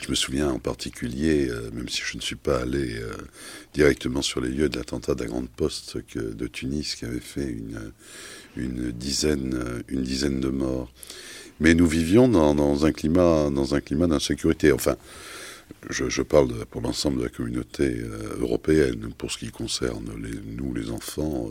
[0.00, 3.12] Je me souviens en particulier, euh, même si je ne suis pas allé euh,
[3.72, 7.48] directement sur les lieux de l'attentat de la Grande Poste de Tunis qui avait fait
[7.48, 7.92] une,
[8.56, 10.92] une, dizaine, une dizaine de morts.
[11.60, 14.70] Mais nous vivions dans, un climat, dans un climat d'insécurité.
[14.70, 14.96] Enfin,
[15.88, 19.12] je, parle pour l'ensemble de la communauté euh, européenne.
[19.16, 20.10] Pour ce qui concerne
[20.44, 21.48] nous, les enfants,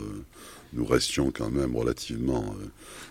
[0.72, 2.54] nous restions quand même relativement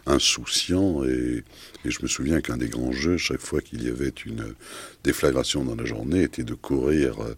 [0.06, 1.44] insouciant et,
[1.84, 4.56] je me souviens qu'un des grands jeux, chaque fois qu'il y avait une
[5.04, 7.36] déflagration dans la journée, était de courir euh,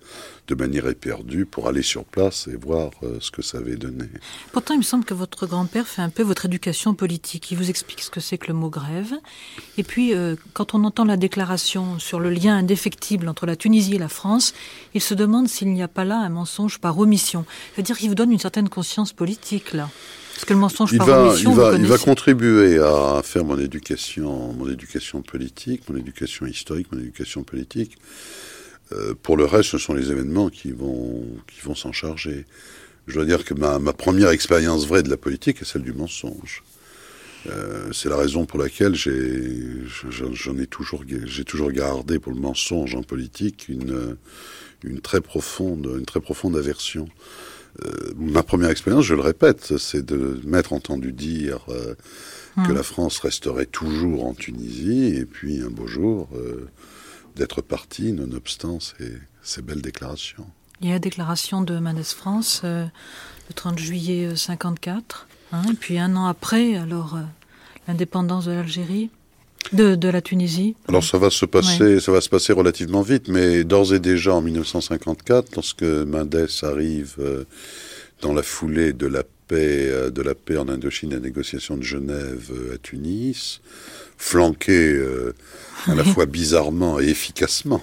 [0.47, 4.05] de manière éperdue pour aller sur place et voir euh, ce que ça avait donné.
[4.53, 7.51] Pourtant, il me semble que votre grand-père fait un peu votre éducation politique.
[7.51, 9.13] Il vous explique ce que c'est que le mot grève.
[9.77, 13.95] Et puis, euh, quand on entend la déclaration sur le lien indéfectible entre la Tunisie
[13.95, 14.53] et la France,
[14.93, 17.45] il se demande s'il n'y a pas là un mensonge par omission.
[17.73, 19.89] C'est-à-dire qu'il vous donne une certaine conscience politique, là.
[20.33, 23.57] Parce que le mensonge il par va, il va, il va contribuer à faire mon
[23.57, 27.97] éducation, mon éducation politique, mon éducation historique, mon éducation politique.
[28.93, 32.45] Euh, pour le reste, ce sont les événements qui vont, qui vont s'en charger.
[33.07, 35.93] Je dois dire que ma, ma première expérience vraie de la politique est celle du
[35.93, 36.63] mensonge.
[37.49, 39.53] Euh, c'est la raison pour laquelle j'ai,
[40.09, 44.17] j'en ai toujours, j'ai toujours gardé pour le mensonge en politique une,
[44.83, 47.07] une très profonde, une très profonde aversion.
[47.85, 51.93] Euh, ma première expérience, je le répète, c'est de m'être entendu dire euh,
[52.55, 52.75] que hum.
[52.75, 56.29] la France resterait toujours en Tunisie, et puis un beau jour,
[57.37, 60.47] d'être parti, nonobstant ces, ces, belles déclarations.
[60.81, 65.97] Il y a la déclaration de Mendes France le 30 juillet 54, hein, et puis
[65.97, 67.17] un an après, alors
[67.87, 69.09] l'indépendance de l'Algérie.
[69.73, 73.65] De, la Tunisie Alors ça va se passer, ça va se passer relativement vite, mais
[73.65, 77.43] d'ores et déjà en 1954, lorsque Mendes arrive euh,
[78.21, 81.83] dans la foulée de la paix, euh, de la paix en Indochine, la négociation de
[81.83, 83.61] Genève euh, à Tunis,
[84.17, 84.99] flanqué
[85.85, 87.81] à la fois bizarrement et efficacement,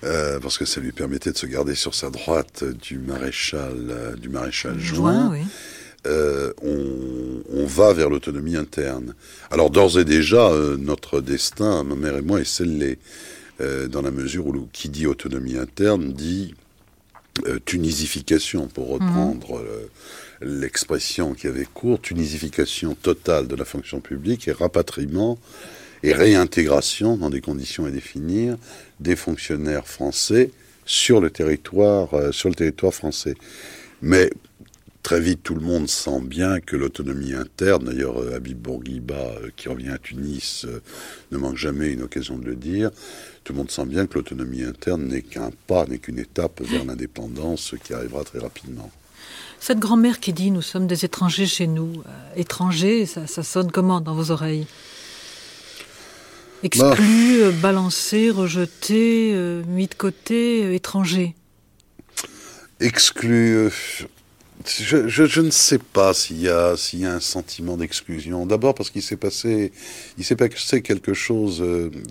[0.00, 4.78] parce que ça lui permettait de se garder sur sa droite du maréchal, du maréchal
[4.80, 5.32] Juin.
[6.06, 9.14] Euh, on, va vers l'autonomie interne.
[9.50, 12.98] Alors d'ores et déjà, euh, notre destin, ma mère et moi, est scellé,
[13.60, 16.54] euh, dans la mesure où qui dit autonomie interne dit
[17.64, 18.92] tunisification, pour mhm.
[18.92, 19.64] reprendre
[20.44, 25.38] l'expression qui avait cours, tunisification totale de la fonction publique et rapatriement
[26.02, 28.56] et réintégration dans des conditions à définir
[29.00, 30.50] des fonctionnaires français
[30.84, 33.34] sur le territoire, sur le territoire français.
[34.00, 34.30] Mais
[35.04, 39.90] très vite, tout le monde sent bien que l'autonomie interne, d'ailleurs Habib Bourguiba, qui revient
[39.90, 40.66] à Tunis,
[41.30, 42.90] ne manque jamais une occasion de le dire,
[43.44, 46.84] tout le monde sent bien que l'autonomie interne n'est qu'un pas, n'est qu'une étape vers
[46.84, 48.90] l'indépendance qui arrivera très rapidement.
[49.64, 52.02] Cette grand-mère qui dit nous sommes des étrangers chez nous,
[52.34, 54.66] étrangers, ça, ça sonne comment dans vos oreilles?
[56.64, 57.50] Exclu, bah.
[57.62, 59.32] balancé, rejeté,
[59.68, 61.36] mis de côté, étranger?
[62.80, 63.68] Exclu.
[64.66, 68.46] Je, ne sais pas s'il y a s'il y a un sentiment d'exclusion.
[68.46, 69.70] D'abord parce qu'il s'est passé
[70.18, 71.64] il s'est passé quelque chose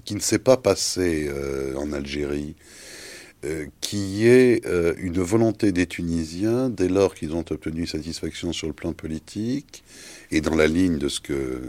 [0.05, 1.29] qui ne s'est pas passé
[1.75, 2.55] en Algérie,
[3.79, 4.63] qui est
[4.99, 9.83] une volonté des Tunisiens dès lors qu'ils ont obtenu satisfaction sur le plan politique
[10.29, 11.61] et dans la ligne de ce que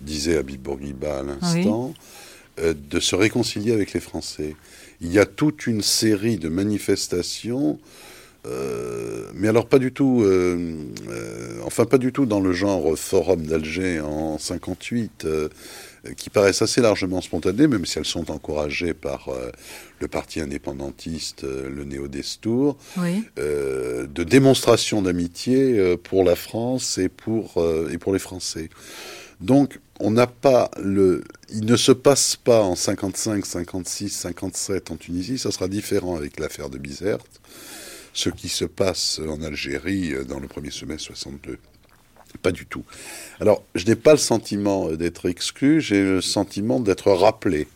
[0.00, 1.94] disait Habib Bourguiba à l'instant,
[2.60, 4.56] euh, de se réconcilier avec les Français.
[5.00, 7.78] Il y a toute une série de manifestations,
[8.46, 10.74] euh, mais alors pas du tout, euh,
[11.64, 15.26] enfin pas du tout dans le genre Forum d'Alger en 58,
[16.16, 19.28] qui paraissent assez largement spontanées, même si elles sont encouragées par
[20.00, 28.12] le parti indépendantiste, le Néo-Destour, de démonstrations d'amitié pour la France et pour, et pour
[28.12, 28.68] les Français.
[29.40, 31.24] Donc, on n'a pas le.
[31.50, 35.38] Il ne se passe pas en 55, 56, 57 en Tunisie.
[35.38, 37.40] Ça sera différent avec l'affaire de Bizerte.
[38.12, 41.58] Ce qui se passe en Algérie euh, dans le premier semestre 62.
[42.36, 42.84] Pas du tout.
[43.40, 47.68] Alors, je n'ai pas le sentiment d'être exclu, j'ai le sentiment d'être rappelé.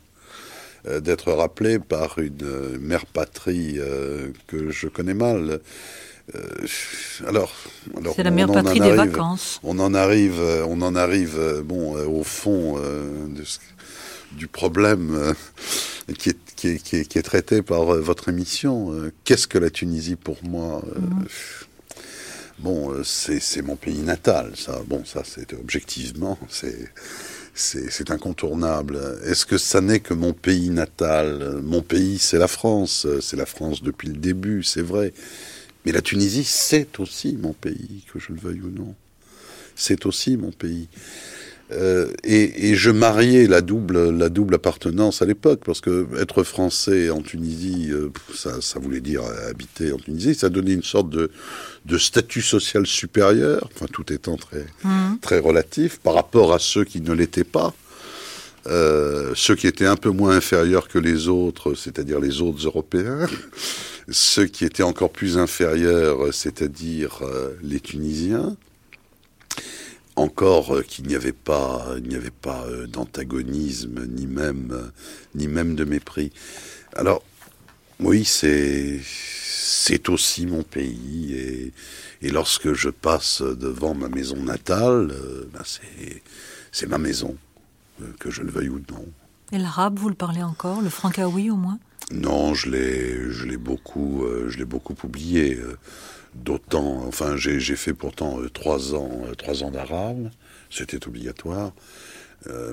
[0.89, 3.79] Euh, d'être rappelé par une euh, mère patrie
[4.47, 5.61] que je connais mal.
[6.35, 6.67] Euh,
[7.27, 7.53] alors,
[7.97, 9.61] alors, c'est la meilleure patrie des vacances.
[9.63, 12.79] On en arrive, euh, on en arrive, euh, bon, au fond
[14.33, 15.35] du problème
[16.19, 18.93] qui est, qui, est, qui, est, traité par votre émission.
[19.25, 21.27] Qu'est-ce que la Tunisie pour moi mhm.
[22.61, 24.83] Bon, c'est mon pays natal, ça.
[24.87, 26.91] Bon, ça, c'est objectivement, c'est
[27.55, 29.01] c'est incontournable.
[29.25, 31.61] Est-ce que ça n'est que mon pays natal?
[31.63, 33.07] Mon pays, c'est la France.
[33.21, 35.13] C'est la France depuis le début, c'est vrai.
[35.85, 38.95] Mais la Tunisie, c'est aussi mon pays, que je le veuille ou non.
[39.75, 40.89] C'est aussi mon pays.
[41.73, 47.11] Euh, et, je mariais la double, la double appartenance à l'époque, parce que être français
[47.11, 51.31] en Tunisie, euh, ça, ça, voulait dire habiter en Tunisie, ça donnait une sorte de,
[51.87, 55.19] de statut social supérieur, enfin tout étant très, mmh.
[55.21, 57.73] très relatif, par rapport à ceux qui ne l'étaient pas.
[58.67, 63.27] Euh, ceux qui étaient un peu moins inférieurs que les autres, c'est-à-dire les autres Européens,
[64.11, 67.23] ceux qui étaient encore plus inférieurs, c'est-à-dire
[67.63, 68.57] les Tunisiens,
[70.17, 74.91] encore euh, qu'il n'y avait pas, il n'y avait pas d'antagonisme ni même,
[75.35, 76.33] ni même de mépris.
[76.95, 77.23] Alors,
[77.99, 81.73] oui, c'est, c'est aussi mon pays et,
[82.23, 85.15] et, lorsque je passe devant ma maison natale,
[85.53, 86.23] ben c'est,
[86.73, 87.37] c'est ma maison
[88.19, 89.07] que je le veuille ou non.
[89.53, 91.79] Et l'arabe, vous le parlez encore Le francaoui au moins?
[92.13, 95.57] Non, je l'ai, je l'ai beaucoup, euh, je l'ai beaucoup oublié.
[95.57, 95.77] Euh,
[96.35, 100.31] d'autant, enfin, j'ai, fait pourtant euh, trois ans, trois ans d'arabe.
[100.71, 101.73] C'était obligatoire.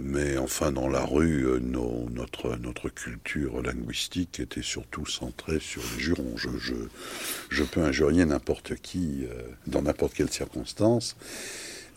[0.01, 6.35] mais enfin, dans la rue, notre, notre culture linguistique était surtout centrée sur les jurons.
[6.37, 9.25] Je, peux injurier n'importe qui
[9.65, 11.15] dans n'importe quelle circonstance.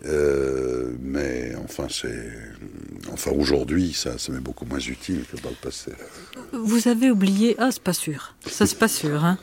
[0.07, 2.33] Euh, mais enfin, c'est,
[3.13, 5.93] enfin aujourd'hui, ça, ça m'est beaucoup moins utile que dans le passé.
[6.53, 9.25] Vous avez oublié, ah, c'est pas sûr, ça c'est pas sûr.
[9.25, 9.39] Hein.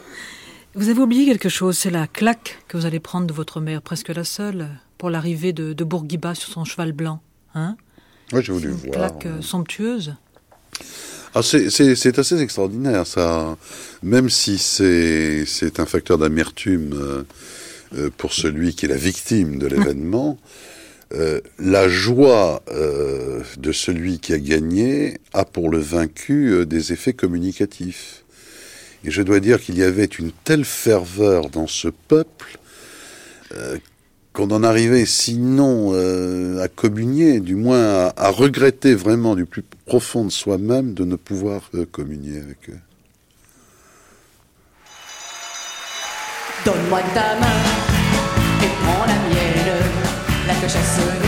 [0.78, 3.82] Vous avez oublié quelque chose, c'est la claque que vous allez prendre de votre mère,
[3.82, 7.22] presque la seule, pour l'arrivée de, de, Bourguiba sur son cheval blanc.
[7.56, 7.76] Hein?
[8.32, 10.16] Oui, j'ai voulu Une claque euh, somptueuse.
[11.34, 13.58] Ah, c'est assez extraordinaire, ça.
[14.04, 16.94] Même si c'est un facteur d'amertume.
[16.94, 17.24] Euh,
[17.96, 20.38] euh, pour celui qui est la victime de l'événement,
[21.14, 27.14] euh, la joie euh, de celui qui a gagné a pour le vaincu des effets
[27.14, 28.26] communicatifs.
[29.04, 32.58] Et je dois dire qu'il y avait une telle ferveur dans ce peuple
[34.34, 35.94] qu'on en arrivait sinon
[36.62, 41.70] à communier, du moins à, regretter vraiment du plus profond de soi-même de ne pouvoir
[41.92, 42.80] communier avec eux.
[46.66, 47.62] Donne-moi ta main
[48.62, 49.48] et prends la mienne.
[50.48, 51.28] La ça suffit.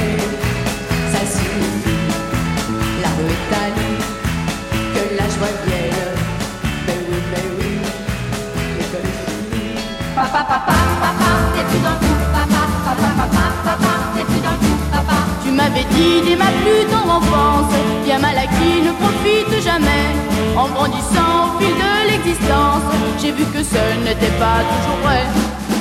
[3.02, 3.38] La rue
[4.94, 5.69] que la joie
[10.50, 12.18] Papa, papa, t'es plus dans tout.
[12.34, 14.78] Papa, papa, papa, papa, t'es plus dans tout.
[14.92, 17.72] Papa, tu m'avais dit dès ma plus tendre enfance,
[18.04, 20.08] bien mal acquis ne profite jamais.
[20.58, 22.84] En grandissant au fil de l'existence,
[23.22, 25.24] j'ai vu que ce n'était pas toujours vrai.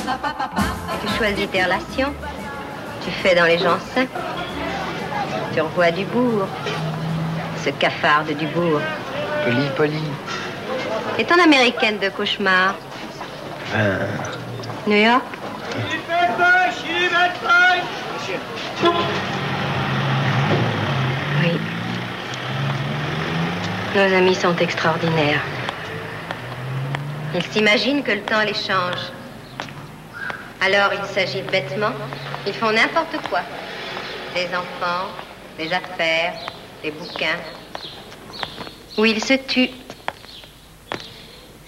[0.04, 0.66] Papa, papa, papa.
[1.00, 2.12] Tu choisis tes relations.
[3.02, 4.06] Tu fais dans les gens sains.
[5.54, 6.46] Tu revois Dubourg.
[7.64, 8.80] Ce cafard de Dubourg.
[9.44, 10.02] Poli, poli.
[11.18, 12.74] Et ton américaine de cauchemar?
[13.72, 13.98] Ben,
[14.88, 15.22] New York
[21.42, 21.52] Oui.
[23.94, 25.42] Nos amis sont extraordinaires.
[27.34, 29.12] Ils s'imaginent que le temps les change.
[30.62, 31.92] Alors ils s'agitent bêtement.
[32.46, 33.40] Ils font n'importe quoi.
[34.34, 35.08] Des enfants,
[35.58, 36.32] des affaires,
[36.82, 37.36] des bouquins.
[38.96, 39.70] Ou ils se tuent.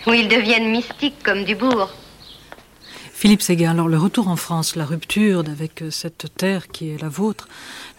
[0.07, 1.91] Ou ils deviennent mystiques comme Dubourg.
[3.21, 7.03] Philippe Séguin, alors le retour en France, la rupture avec euh, cette terre qui est
[7.03, 7.49] la vôtre,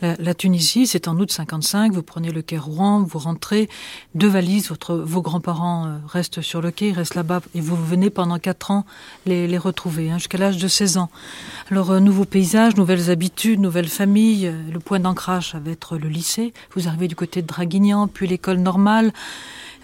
[0.02, 3.70] la, Tunisie, c'est en août 55, vous prenez le quai Rouen, vous rentrez,
[4.16, 8.40] deux valises, vos grands-parents euh, restent sur le quai, restent là-bas, et vous venez pendant
[8.40, 8.84] quatre ans
[9.28, 11.12] les, retrouver, hein, jusqu'à l'âge de 16 ans.
[11.70, 16.10] Alors, euh, nouveaux paysages, nouvelles habitudes, nouvelles familles, euh, le point d'ancrage va être le
[16.10, 19.14] lycée, vous arrivez du côté de Draguignan, puis l'école normale,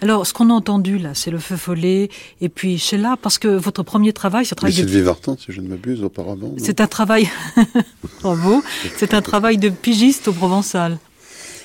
[0.00, 2.08] alors, ce qu'on a entendu là, c'est le feu follet,
[2.40, 5.52] et puis Sheila, parce que votre premier travail, c'est un travail de Sylvie Vartan, si
[5.52, 6.54] je ne m'abuse, auparavant.
[6.58, 7.28] c'est un travail,
[8.22, 8.62] bravo,
[8.96, 10.98] c'est un travail de pigiste au Provençal.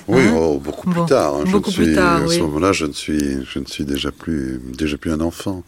[0.06, 1.36] Oui, Hein oh, beaucoup Bon, plus tard.
[1.36, 1.44] hein.
[1.46, 2.34] Je plus suis- tard, À oui.
[2.36, 5.62] ce moment-là, je ne suis, je ne suis déjà plus, déjà plus un enfant.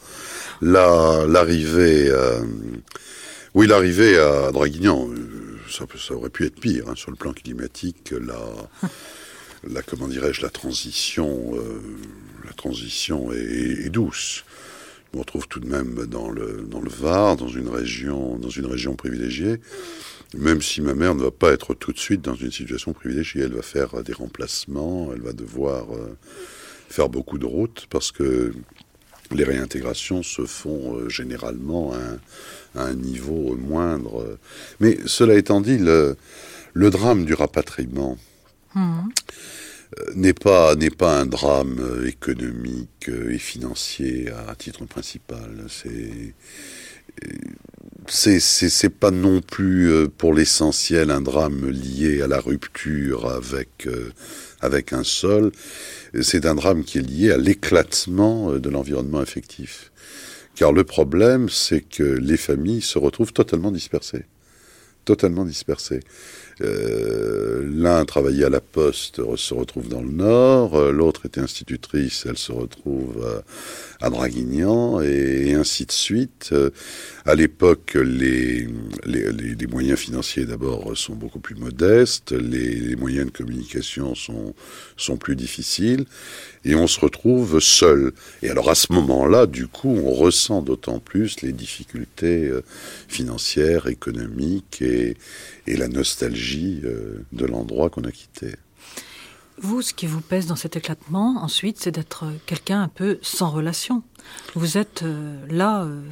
[0.61, 2.43] Là, l'arrivée, euh,
[3.55, 8.12] oui, l'arrivée à Draguignan, euh, ça aurait pu être pire hein, sur le plan climatique.
[8.27, 8.89] La,
[9.73, 11.81] la comment dirais-je, la transition, euh,
[12.47, 14.44] la transition est, est douce.
[15.14, 18.66] On retrouve tout de même dans le dans le Var, dans une région, dans une
[18.66, 19.61] région privilégiée.
[20.36, 23.42] Même si ma mère ne va pas être tout de suite dans une situation privilégiée,
[23.42, 26.16] elle va faire des remplacements, elle va devoir euh,
[26.88, 28.53] faire beaucoup de routes parce que
[29.32, 31.94] les réintégrations se font euh, généralement
[32.74, 34.38] à un, niveau moindre.
[34.80, 36.16] Mais cela étant dit, le,
[36.74, 38.18] le drame du rapatriement
[38.76, 39.09] Mhm.
[39.99, 45.66] Euh, n'est pas pas un drame euh, économique euh, et financier à titre principal.
[45.68, 46.34] C'est
[48.09, 53.89] c'est pas non plus pour l'essentiel un drame lié à la rupture avec
[54.61, 55.51] avec un sol.
[56.20, 59.93] C'est un drame qui est lié à l'éclatement de l'environnement affectif.
[60.57, 64.26] Car le problème, c'est que les familles se retrouvent totalement dispersées.
[65.05, 66.01] Totalement dispersées.
[66.63, 72.25] Euh, L'un travaillait à la poste, se retrouve dans le nord, euh, l'autre était institutrice,
[72.27, 73.41] elle se retrouve euh,
[74.01, 76.55] à Draguignan, et, ainsi de suite.
[77.27, 78.69] À l'époque, les,
[79.69, 86.07] moyens financiers d'abord sont beaucoup plus modestes, les, moyens de communication sont, plus difficiles,
[86.65, 88.13] et on se retrouve seul.
[88.43, 92.51] Et alors à ce moment-là, du coup, on ressent d'autant plus les difficultés
[93.09, 95.17] financières, économiques et
[95.67, 98.55] la nostalgie euh, de l'endroit qu'on a quitté.
[99.59, 103.51] Vous, ce qui vous pèse dans cet éclatement, ensuite, c'est d'être quelqu'un un peu sans
[103.51, 104.03] relation.
[104.55, 106.03] Vous êtes euh, là, euh,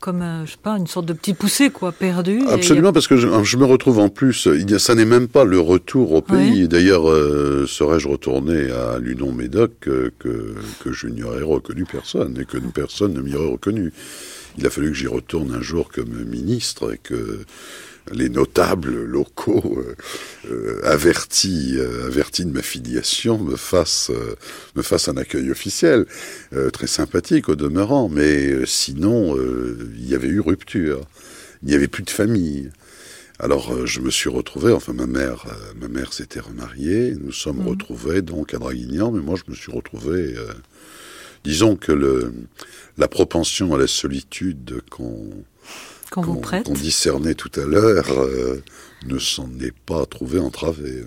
[0.00, 2.42] comme, un, je sais pas, une sorte de petit poussé, quoi, perdu.
[2.48, 5.60] Absolument, parce que je, je me retrouve en plus, il ça n'est même pas le
[5.60, 6.66] retour au pays.
[6.66, 12.44] D'ailleurs, euh, serais-je retourné à Lunon-Médoc que, que, que je n'y aurais reconnu personne et
[12.44, 13.92] que personne ne m'y aurait reconnu.
[14.58, 17.44] Il a fallu que j'y retourne un jour comme ministre et que
[18.12, 19.94] les notables locaux euh,
[20.50, 24.34] euh, avertis, euh, avertis de ma filiation me fassent, euh,
[24.76, 26.06] me fassent un accueil officiel,
[26.72, 29.36] très sympathique au demeurant, mais sinon,
[29.96, 31.00] il y avait eu rupture.
[31.62, 32.70] Il n'y avait plus de famille.
[33.38, 35.46] Alors je me suis retrouvé, enfin ma mère,
[35.80, 37.68] ma mère s'était remariée, nous sommes Mhm.
[37.68, 40.34] retrouvés donc à Draguignan, mais moi je me suis retrouvé,
[41.44, 42.32] disons que le,
[42.98, 45.30] la propension à la solitude qu'on
[46.10, 46.66] qu'on vous prête.
[46.66, 48.62] qu'on discernait tout à l'heure euh,
[49.06, 51.04] ne s'en est pas trouvé entravé.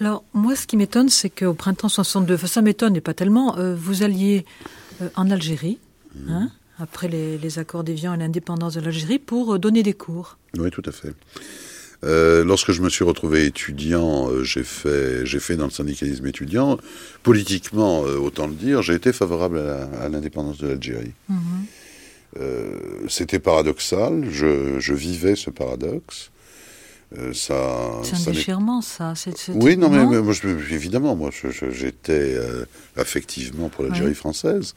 [0.00, 3.58] Alors, moi, ce qui m'étonne, c'est qu'au printemps 62, enfin, ça m'étonne et pas tellement,
[3.58, 4.44] euh, vous alliez
[5.02, 5.78] euh, en Algérie,
[6.14, 6.30] Mhm.
[6.32, 10.38] hein, après les, les accords d'Évian et l'indépendance de l'Algérie, pour donner des cours.
[10.56, 11.12] Oui, tout à fait.
[12.04, 16.24] Euh, lorsque je me suis retrouvé étudiant, euh, j'ai fait, j'ai fait dans le syndicalisme
[16.28, 16.78] étudiant.
[17.24, 21.10] Politiquement, euh, autant le dire, j'ai été favorable à la- à l'indépendance de l'Algérie.
[22.38, 26.30] Euh, C'était paradoxal, je, je vivais ce paradoxe.
[27.16, 29.14] Euh, ça, C'est un ça déchirement, ça.
[29.54, 31.30] oui, non, mais, mais moi, je- évidemment, moi,
[31.72, 32.66] j'étais euh,
[32.96, 34.14] affectivement pour l'Algérie Oui.
[34.14, 34.74] française,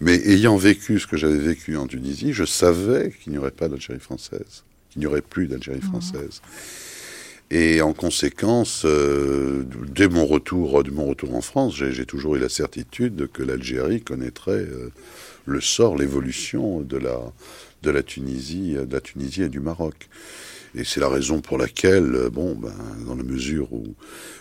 [0.00, 3.68] mais ayant vécu ce que j'avais vécu en Tunisie, je savais qu'il n'y aurait pas
[3.68, 5.84] d'Algérie française, qu'il n'y aurait plus d'Algérie Mhm.
[5.88, 6.42] française.
[7.50, 9.62] Et en conséquence, euh,
[9.94, 14.02] dès mon retour, de mon retour en France, j'ai toujours eu la certitude que l'Algérie
[14.02, 14.66] connaîtrait
[15.48, 17.20] le sort, l'évolution de la,
[17.82, 20.08] de la Tunisie, de la Tunisie et du Maroc.
[20.74, 22.72] Et c'est la raison pour laquelle, euh, bon, ben,
[23.06, 23.94] dans la mesure où,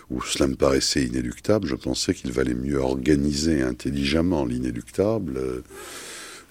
[0.09, 5.63] où cela me paraissait inéluctable, je pensais qu'il valait mieux organiser intelligemment l'inéluctable euh,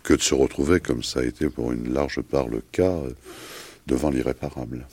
[0.02, 3.10] que de se retrouver, comme ça a été pour une large part le cas, euh,
[3.86, 4.86] devant l'irréparable.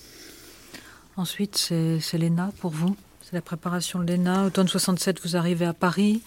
[1.16, 4.46] Ensuite, c'est l'ENA pour vous C'est la préparation de l'ENA.
[4.46, 6.22] Automne 67, vous arrivez à Paris.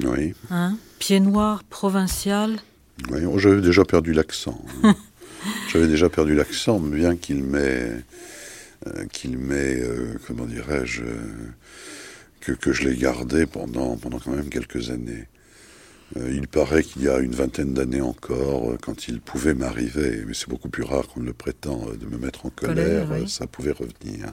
[0.00, 0.34] Oui.
[0.50, 0.76] Hein?
[0.98, 2.56] Pied noir, provincial.
[3.10, 4.60] Oui, j'avais déjà perdu l'accent.
[4.82, 4.94] hein.
[5.72, 7.92] j'avais déjà perdu l'accent, bien qu'il m'ait,
[8.86, 11.02] euh, qu'il m'ait, euh, comment dirais-je,
[12.40, 15.26] que, que je l'ai gardé pendant, pendant quand même quelques années.
[16.16, 20.24] Euh, il paraît qu'il y a une vingtaine d'années encore, euh, quand il pouvait m'arriver,
[20.26, 23.22] mais c'est beaucoup plus rare qu'on le prétend, euh, de me mettre en colère, Colère,
[23.22, 23.28] oui.
[23.28, 24.32] ça pouvait revenir.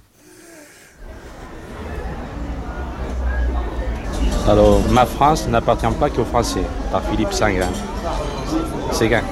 [4.48, 7.34] Alors, ma France n'appartient pas qu'aux Français, par Philippe
[8.48, 8.94] Sanguin.
[8.94, 9.24] Séguin.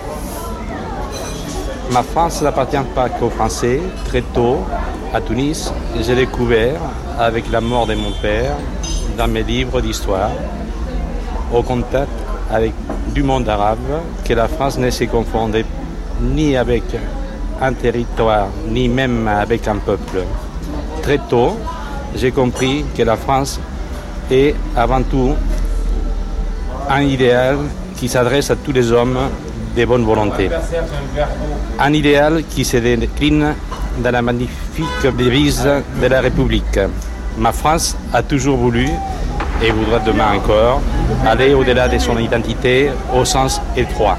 [1.92, 3.80] Ma France n'appartient pas qu'aux Français.
[4.06, 4.60] Très tôt,
[5.14, 6.80] à Tunis, j'ai découvert,
[7.20, 8.56] avec la mort de mon père,
[9.18, 10.32] dans mes livres d'histoire,
[11.54, 12.12] au contact
[12.52, 12.74] avec
[13.14, 15.66] du monde arabe, que la France ne se confondait
[16.22, 16.84] ni avec
[17.62, 20.24] un territoire, ni même avec un peuple.
[21.02, 21.58] Très tôt,
[22.16, 23.60] j'ai compris que la France
[24.30, 25.34] est avant tout
[26.90, 27.58] un idéal
[27.98, 29.18] qui s'adresse à tous les hommes
[29.76, 30.50] de bonne volonté.
[31.80, 33.54] Un idéal qui se décline
[34.04, 35.68] dans la magnifique devise
[36.02, 36.80] de la République.
[37.38, 38.90] Ma France a toujours voulu,
[39.62, 40.82] et voudra demain encore,
[41.26, 44.18] aller au-delà de son identité au sens étroit,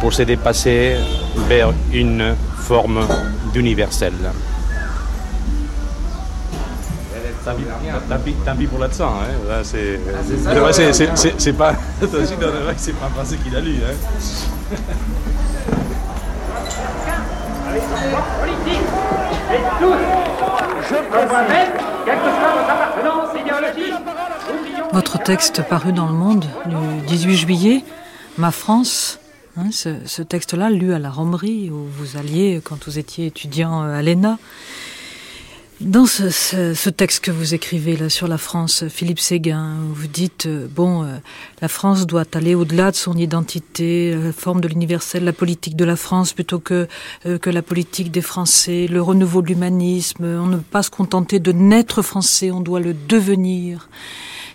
[0.00, 0.96] pour se dépasser
[1.48, 3.00] vers une forme
[3.52, 4.12] d'universel.
[7.46, 7.62] Tant pis,
[8.08, 9.48] tant pis- tant pis pour l'accent, hein.
[9.48, 13.10] Là, c'est c'est vrai, c'est- c'est- c'est- c'est pas c'est vrai que c'est pas un
[13.10, 13.76] français qui l'a lu.
[13.86, 14.76] Hein.
[24.92, 27.84] Votre texte paru dans Le Monde le 18 juillet,
[28.38, 29.18] Ma France,
[29.56, 33.82] hein, ce, ce texte-là, lu à la Romerie, où vous alliez quand vous étiez étudiant
[33.82, 34.38] euh, à l'ENA.
[35.82, 40.66] Dans ce, texte que vous écrivez là sur la France, Philippe Séguin, vous dites euh,
[40.74, 41.16] bon, euh,
[41.60, 45.84] la France doit aller au-delà de son identité, la forme de l'universel, la politique de
[45.84, 46.88] la France plutôt que
[47.26, 50.24] euh, que la politique des Français, le renouveau de l'humanisme.
[50.24, 53.90] On ne peut pas se contenter de naître français, on doit le devenir.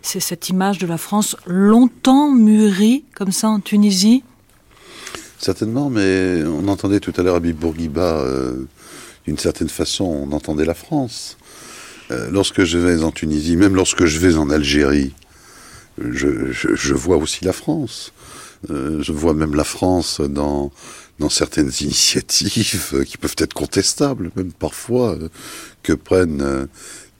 [0.01, 4.23] C'est cette image de la France longtemps mûrie comme ça en Tunisie?
[5.41, 8.67] Certainement, mais on entendait tout à l'heure Habib Bourguiba, euh,
[9.25, 11.37] d'une certaine façon, on entendait la France.
[12.11, 15.13] Euh, lorsque je vais en Tunisie, même lorsque je vais en Algérie,
[15.97, 18.13] je, vois aussi la France.
[18.69, 20.71] Euh, je vois même la France dans,
[21.19, 25.29] dans certaines initiatives qui peuvent être contestables, même parfois, euh,
[25.83, 26.67] que prennent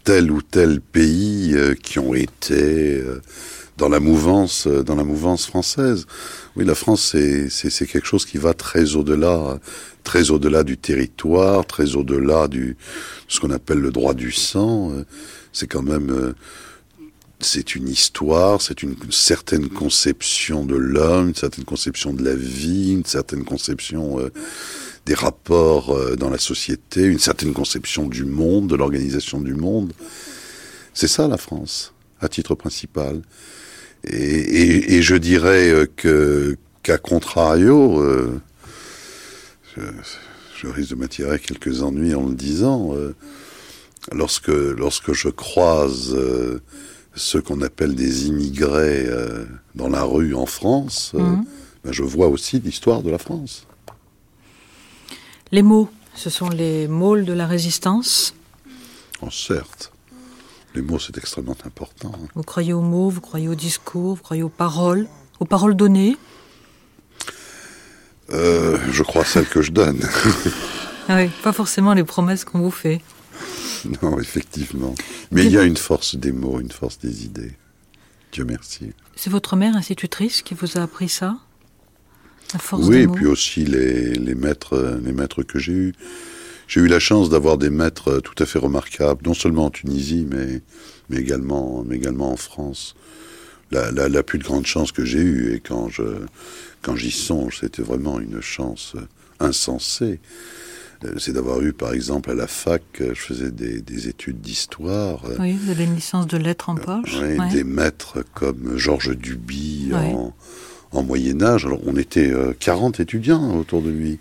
[0.03, 3.03] tel ou tel pays qui ont été
[3.77, 6.05] dans la mouvance, euh, dans la mouvance française.
[6.55, 7.15] Oui, la France,
[7.49, 9.59] c'est quelque chose qui va très au-delà,
[10.03, 12.77] très au-delà du territoire, très au-delà du
[13.27, 14.91] ce qu'on appelle le droit du sang.
[14.91, 15.03] Euh,
[15.53, 16.33] C'est quand même euh,
[17.39, 22.91] c'est une histoire, c'est une certaine conception de l'homme, une certaine conception de la vie,
[22.91, 24.19] une certaine conception
[25.07, 29.91] des rapports dans la société, une certaine conception du monde, de l'organisation du monde.
[30.93, 33.23] C'est ça la France, à titre principal.
[34.03, 38.41] Et, et- et je dirais euh, que qu'à contrario, euh,
[39.75, 39.81] je,
[40.57, 43.15] je risque de m'attirer quelques ennuis en le disant, euh,
[44.11, 46.59] lorsque lorsque je croise euh,
[47.15, 49.07] ceux qu'on appelle des immigrés
[49.75, 51.45] dans la rue en France, Mhm.
[51.83, 53.67] ben, je vois aussi l'histoire de la France.
[55.51, 58.33] Les mots, ce sont les môles de la résistance.
[59.21, 59.90] Oh, certes,
[60.75, 62.11] les mots c'est extrêmement important.
[62.15, 62.27] hein.
[62.35, 65.07] Vous croyez aux mots, vous croyez au discours, vous croyez aux paroles,
[65.39, 66.17] aux paroles données.
[68.31, 69.99] Euh, je crois celles que je donne.
[71.09, 73.01] Ah oui, pas forcément les promesses qu'on vous fait.
[74.03, 74.93] non, effectivement.
[75.31, 77.51] Mais il y a une force des mots, une force des idées.
[78.31, 78.93] Dieu merci.
[79.15, 81.37] C'est votre mère institutrice qui vous a appris ça?
[82.53, 85.93] La force oui, des et puis aussi les, les maîtres, les maîtres que j'ai eus.
[86.71, 89.69] J'ai eu la chance d'avoir des maîtres euh, tout à fait remarquables, non seulement en
[89.71, 90.61] Tunisie, mais,
[91.09, 92.95] mais, également, mais également en France.
[93.71, 96.03] La, la, la plus grande chance que j'ai eue, et quand je
[96.81, 99.01] quand j'y songe, c'était vraiment une chance euh,
[99.41, 100.21] insensée.
[101.03, 105.23] euh, c'est d'avoir eu, par exemple, à la fac, je faisais des, des études d'histoire.
[105.39, 107.19] Oui, vous avez une licence de lettres en poche.
[107.19, 107.37] ouais.
[107.51, 110.13] Des maîtres comme Georges Duby Ouais.
[110.13, 110.33] en,
[110.93, 111.65] en Moyen Âge.
[111.65, 114.19] Alors, on était euh, 40 étudiants autour de lui,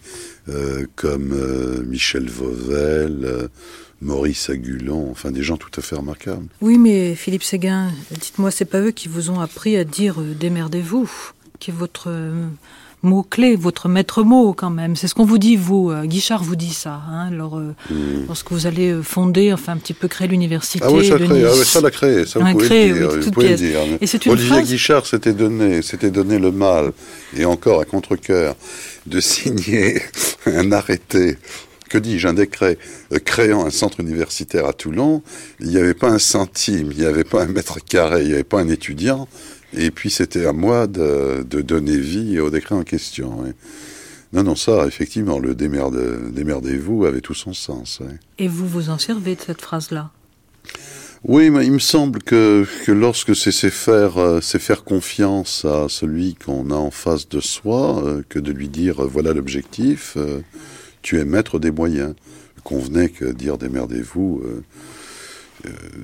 [0.51, 3.49] euh, comme euh, Michel Vauvel, euh,
[4.01, 6.49] Maurice Agulon, enfin des gens tout à fait remarquables.
[6.61, 11.11] Oui, mais Philippe Séguin, dites-moi, c'est pas eux qui vous ont appris à dire démerdez-vous,
[11.59, 12.11] qui est votre
[13.03, 14.97] mot-clé, votre maître mot quand même.
[14.97, 15.91] C'est ce qu'on vous dit, vous.
[15.91, 17.75] euh, Guichard vous dit ça, hein, lors, euh,
[18.27, 21.25] lorsque vous allez euh, fonder, enfin un petit peu créer l'université Ah oui, ça, de
[21.25, 21.47] créé, Nice.
[21.61, 23.11] ah ça l'a créé, ça vous pouvez créé, le dire.
[23.15, 23.81] oui, vous pouvez le dire.
[24.01, 26.93] Et c'est une Olivier phrase- Guichard s'était donné, s'était donné le mal,
[27.37, 28.55] et encore à contre-cœur,
[29.07, 30.03] de signer
[30.47, 31.39] un arrêté,
[31.89, 32.79] que dis-je, un décret
[33.25, 35.23] créant un centre universitaire à Toulon.
[35.59, 38.35] Il n'y avait pas un centime, il n'y avait pas un mètre carré, il n'y
[38.35, 39.27] avait pas un étudiant.
[39.77, 43.41] Et puis c'était à moi de, de donner vie au décret en question.
[43.43, 43.51] oui.
[44.33, 48.01] Non, non, ça, effectivement, le démerde- démerdez-vous avait tout son sens.
[48.01, 48.13] oui.
[48.39, 50.11] Et vous vous en servez de cette phrase-là?
[51.25, 55.65] Oui, mais il me semble que, que lorsque c'est c'est faire, euh, c'est faire confiance
[55.65, 59.33] à celui qu'on a en face de soi, euh, que de lui dire euh, voilà
[59.35, 60.41] l'objectif, euh,
[61.03, 62.15] tu es maître des moyens.
[62.65, 64.43] Convenait que dire démerdez-vous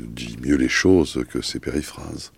[0.00, 2.32] dit mieux les choses que ces périphrases.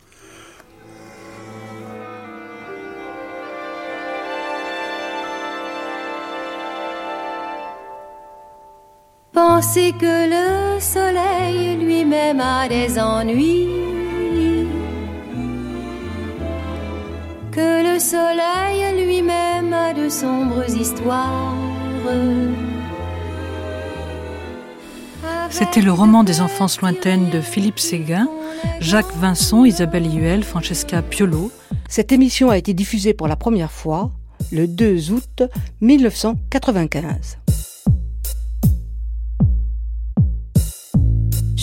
[9.58, 13.66] Penser que le soleil lui-même a des ennuis.
[17.50, 21.56] Que le soleil lui-même a de sombres histoires.
[25.50, 28.28] C'était le roman des enfances lointaines de Philippe Séguin,
[28.78, 31.50] Jacques Vincent, Isabelle Huel, Francesca Piolo.
[31.88, 34.12] Cette émission a été diffusée pour la première fois
[34.52, 35.42] le 2 août
[35.80, 37.38] 1995.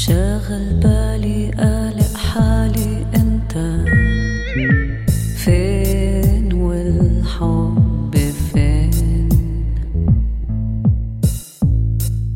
[0.07, 3.53] شاغل بالي قلق حالي انت.
[5.37, 8.15] فين والحب
[8.53, 9.29] فين؟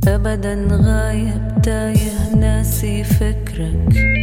[0.07, 4.18] ابدا غايب تايه ناسي فكرك.